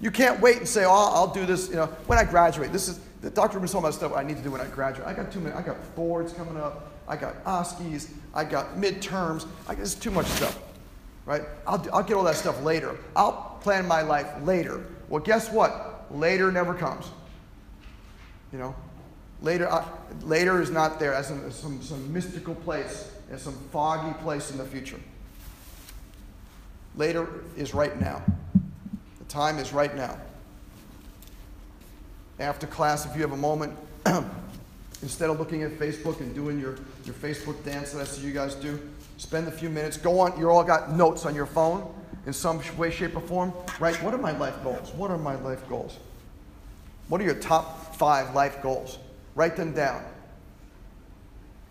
You 0.00 0.10
can't 0.10 0.40
wait 0.40 0.58
and 0.58 0.68
say, 0.68 0.84
oh, 0.84 0.90
I'll 0.90 1.32
do 1.32 1.46
this, 1.46 1.68
you 1.68 1.76
know, 1.76 1.86
when 2.06 2.18
I 2.18 2.24
graduate. 2.24 2.72
This 2.72 2.88
is 2.88 3.00
the 3.22 3.30
doctor 3.30 3.58
was 3.58 3.72
talking 3.72 3.84
about 3.84 3.94
stuff 3.94 4.12
I 4.14 4.22
need 4.22 4.36
to 4.36 4.42
do 4.42 4.50
when 4.50 4.60
I 4.60 4.66
graduate. 4.66 5.08
I 5.08 5.14
got 5.14 5.32
too 5.32 5.40
many, 5.40 5.54
I 5.54 5.62
got 5.62 5.96
boards 5.96 6.32
coming 6.32 6.56
up. 6.56 6.92
I 7.08 7.16
got 7.16 7.42
OSCEs, 7.44 8.10
I 8.34 8.44
got 8.44 8.76
midterms, 8.76 9.46
I 9.68 9.74
got, 9.74 9.86
too 9.86 10.10
much 10.10 10.26
stuff, 10.26 10.58
right? 11.24 11.42
I'll, 11.66 11.84
I'll 11.92 12.02
get 12.02 12.14
all 12.14 12.24
that 12.24 12.36
stuff 12.36 12.62
later. 12.62 12.96
I'll 13.14 13.58
plan 13.60 13.86
my 13.86 14.02
life 14.02 14.28
later. 14.42 14.84
Well, 15.08 15.22
guess 15.22 15.50
what? 15.50 16.06
Later 16.10 16.50
never 16.50 16.74
comes. 16.74 17.06
You 18.52 18.58
know, 18.58 18.74
later, 19.40 19.70
uh, 19.70 19.84
later 20.22 20.60
is 20.60 20.70
not 20.70 20.98
there 20.98 21.14
as 21.14 21.30
in 21.30 21.50
some, 21.52 21.80
some 21.82 22.12
mystical 22.12 22.54
place, 22.54 23.12
as 23.30 23.42
some 23.42 23.54
foggy 23.70 24.16
place 24.22 24.50
in 24.50 24.58
the 24.58 24.64
future. 24.64 24.98
Later 26.96 27.28
is 27.56 27.74
right 27.74 28.00
now. 28.00 28.22
The 29.18 29.24
time 29.24 29.58
is 29.58 29.72
right 29.72 29.94
now. 29.94 30.18
After 32.38 32.66
class, 32.66 33.06
if 33.06 33.14
you 33.14 33.22
have 33.22 33.32
a 33.32 33.36
moment, 33.36 33.76
Instead 35.02 35.28
of 35.28 35.38
looking 35.38 35.62
at 35.62 35.72
Facebook 35.72 36.20
and 36.20 36.34
doing 36.34 36.58
your, 36.58 36.76
your 37.04 37.14
Facebook 37.14 37.62
dance 37.64 37.92
that 37.92 38.00
I 38.00 38.04
see 38.04 38.26
you 38.26 38.32
guys 38.32 38.54
do, 38.54 38.80
spend 39.18 39.46
a 39.46 39.50
few 39.50 39.68
minutes. 39.68 39.96
Go 39.96 40.20
on, 40.20 40.38
you 40.38 40.48
all 40.48 40.64
got 40.64 40.92
notes 40.92 41.26
on 41.26 41.34
your 41.34 41.46
phone 41.46 41.92
in 42.24 42.32
some 42.32 42.60
way, 42.78 42.90
shape, 42.90 43.14
or 43.14 43.20
form. 43.20 43.52
Right? 43.78 43.94
What 44.02 44.14
are 44.14 44.18
my 44.18 44.36
life 44.36 44.62
goals? 44.64 44.92
What 44.94 45.10
are 45.10 45.18
my 45.18 45.34
life 45.36 45.68
goals? 45.68 45.98
What 47.08 47.20
are 47.20 47.24
your 47.24 47.34
top 47.34 47.94
five 47.96 48.34
life 48.34 48.62
goals? 48.62 48.98
Write 49.34 49.54
them 49.54 49.72
down. 49.72 50.02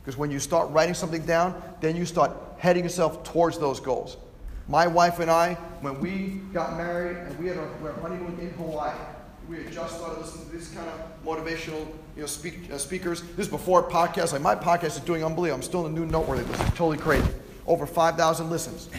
Because 0.02 0.18
when 0.18 0.30
you 0.30 0.40
start 0.40 0.70
writing 0.70 0.94
something 0.94 1.26
down, 1.26 1.62
then 1.82 1.96
you 1.96 2.06
start 2.06 2.32
heading 2.60 2.84
yourself 2.84 3.24
towards 3.24 3.58
those 3.58 3.80
goals. 3.80 4.18
My 4.68 4.88
wife 4.88 5.20
and 5.20 5.30
I, 5.30 5.54
when 5.82 6.00
we 6.00 6.42
got 6.52 6.76
married 6.76 7.18
and 7.18 7.38
we 7.38 7.48
had 7.48 7.58
our 7.58 7.68
honeymoon 8.02 8.40
in 8.40 8.50
Hawaii, 8.52 8.96
we 9.48 9.58
had 9.58 9.72
just 9.72 9.98
started 9.98 10.20
listening 10.20 10.50
to 10.50 10.58
this 10.58 10.70
kind 10.70 10.90
of 10.90 11.24
motivational 11.24 11.88
you 12.16 12.22
know, 12.22 12.26
speak, 12.26 12.72
uh, 12.72 12.78
speakers. 12.80 13.22
This 13.22 13.46
is 13.46 13.48
before 13.48 13.88
podcast. 13.88 14.32
Like 14.32 14.42
my 14.42 14.56
podcast 14.56 14.98
is 14.98 15.02
doing 15.02 15.24
unbelievable. 15.24 15.58
I'm 15.58 15.62
still 15.62 15.86
in 15.86 15.94
the 15.94 16.00
new 16.00 16.08
noteworthy 16.08 16.44
list. 16.46 16.64
Totally 16.70 16.98
crazy. 16.98 17.30
Over 17.68 17.86
5,000 17.86 18.50
listens 18.50 18.90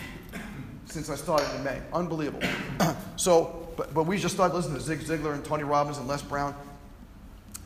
since 0.84 1.10
I 1.10 1.16
started 1.16 1.52
in 1.56 1.64
May. 1.64 1.80
Unbelievable. 1.92 2.46
so, 3.16 3.68
but, 3.76 3.92
but 3.92 4.04
we 4.04 4.18
just 4.18 4.34
started 4.34 4.54
listening 4.54 4.76
to 4.76 4.82
Zig 4.82 5.00
Ziglar 5.00 5.34
and 5.34 5.44
Tony 5.44 5.64
Robbins 5.64 5.98
and 5.98 6.06
Les 6.06 6.22
Brown. 6.22 6.54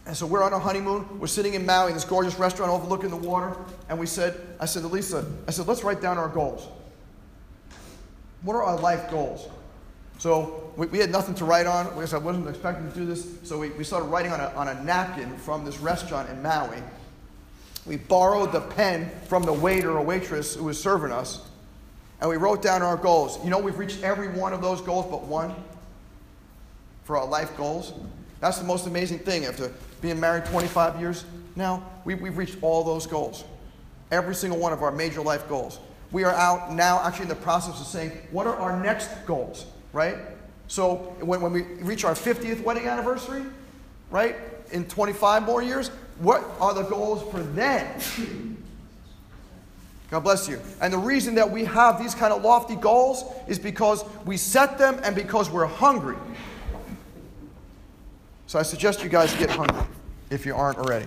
And 0.07 0.17
so 0.17 0.27
we're 0.27 0.43
on 0.43 0.55
our 0.55 0.61
honeymoon. 0.61 1.07
We're 1.21 1.27
sitting 1.27 1.53
in 1.53 1.67
Maui 1.67 1.89
in 1.89 1.95
this 1.95 2.07
gorgeous 2.07 2.39
restaurant 2.39 2.73
overlooking 2.73 3.11
the 3.11 3.17
water. 3.17 3.55
And 3.91 3.99
we 3.99 4.07
said, 4.07 4.41
I 4.59 4.65
said 4.65 4.81
to 4.83 4.89
Lisa, 4.89 5.31
I 5.47 5.51
said, 5.51 5.69
let's 5.69 5.85
write 5.85 6.01
down 6.01 6.17
our 6.17 6.29
goals. 6.29 6.67
What 8.43 8.55
are 8.55 8.63
our 8.63 8.79
life 8.79 9.11
goals? 9.11 9.49
So 10.19 10.73
we, 10.77 10.87
we, 10.87 10.99
had 10.99 11.11
nothing 11.11 11.35
to 11.37 11.45
write 11.45 11.67
on. 11.67 11.87
I 11.87 12.19
wasn't 12.19 12.49
expecting 12.49 12.91
to 12.91 12.95
do 12.95 13.07
this. 13.07 13.27
So 13.43 13.59
we, 13.59 13.71
we 13.71 13.85
started 13.85 14.07
writing 14.07 14.33
on 14.33 14.41
a, 14.41 14.49
on 14.49 14.69
a 14.69 14.83
napkin 14.85 15.37
from 15.39 15.65
this 15.65 15.79
restaurant 15.79 16.29
in 16.29 16.43
Maui. 16.43 16.77
We 17.87 17.97
borrowed 17.97 18.53
the 18.53 18.61
pen 18.61 19.11
from 19.27 19.45
the 19.45 19.53
waiter 19.53 19.97
or 19.97 20.05
waitress 20.05 20.55
who 20.55 20.65
was 20.65 20.81
serving 20.81 21.13
us. 21.13 21.43
And 22.21 22.29
we 22.29 22.37
wrote 22.37 22.61
down 22.61 22.83
our 22.83 22.97
goals. 22.97 23.43
You 23.43 23.51
know, 23.51 23.59
we've 23.59 23.79
reached 23.79 24.03
every 24.03 24.29
one 24.29 24.53
of 24.53 24.61
those 24.61 24.83
goals 24.83 25.07
but 25.11 25.23
one 25.23 25.55
for 27.05 27.17
our 27.17 27.27
life 27.27 27.57
goals. 27.57 27.95
That's 28.41 28.59
the 28.59 28.65
most 28.65 28.87
amazing 28.87 29.21
thing. 29.21 29.47
After 29.47 29.73
being 30.03 30.21
married 30.21 30.45
25 30.47 31.01
years 31.01 31.25
now, 31.57 31.83
we, 32.05 32.15
we've 32.15 32.37
reached 32.37 32.59
all 32.63 32.85
those 32.85 33.07
goals. 33.07 33.45
Every 34.11 34.35
single 34.35 34.59
one 34.59 34.73
of 34.73 34.83
our 34.83 34.91
major 34.91 35.23
life 35.23 35.49
goals. 35.49 35.79
We 36.13 36.25
are 36.25 36.35
out 36.35 36.73
now 36.73 37.01
actually 37.03 37.25
in 37.25 37.29
the 37.29 37.35
process 37.37 37.81
of 37.81 37.87
saying, 37.87 38.11
what 38.31 38.47
are 38.47 38.57
our 38.57 38.83
next 38.83 39.09
goals? 39.27 39.67
right? 39.93 40.17
So 40.69 40.97
when, 41.21 41.41
when 41.41 41.53
we 41.53 41.63
reach 41.63 42.05
our 42.05 42.15
50th 42.15 42.63
wedding 42.63 42.87
anniversary, 42.87 43.45
right, 44.11 44.37
in 44.73 44.87
25 44.87 45.43
more 45.45 45.63
years, 45.63 45.89
what 46.19 46.45
are 46.61 46.75
the 46.75 46.83
goals 46.83 47.29
for 47.31 47.41
then? 47.41 48.57
God 50.11 50.21
bless 50.21 50.49
you. 50.49 50.61
And 50.81 50.93
the 50.93 50.99
reason 50.99 51.37
that 51.37 51.51
we 51.51 51.65
have 51.65 52.01
these 52.01 52.15
kind 52.15 52.33
of 52.33 52.43
lofty 52.43 52.77
goals 52.77 53.25
is 53.47 53.59
because 53.59 54.05
we 54.25 54.37
set 54.37 54.77
them 54.77 55.01
and 55.05 55.15
because 55.15 55.51
we're 55.51 55.67
hungry. 55.67 56.17
So 58.47 58.59
I 58.59 58.63
suggest 58.63 59.05
you 59.05 59.09
guys 59.09 59.33
get 59.37 59.51
hungry 59.51 59.85
if 60.31 60.45
you 60.45 60.55
aren't 60.55 60.79
already. 60.79 61.07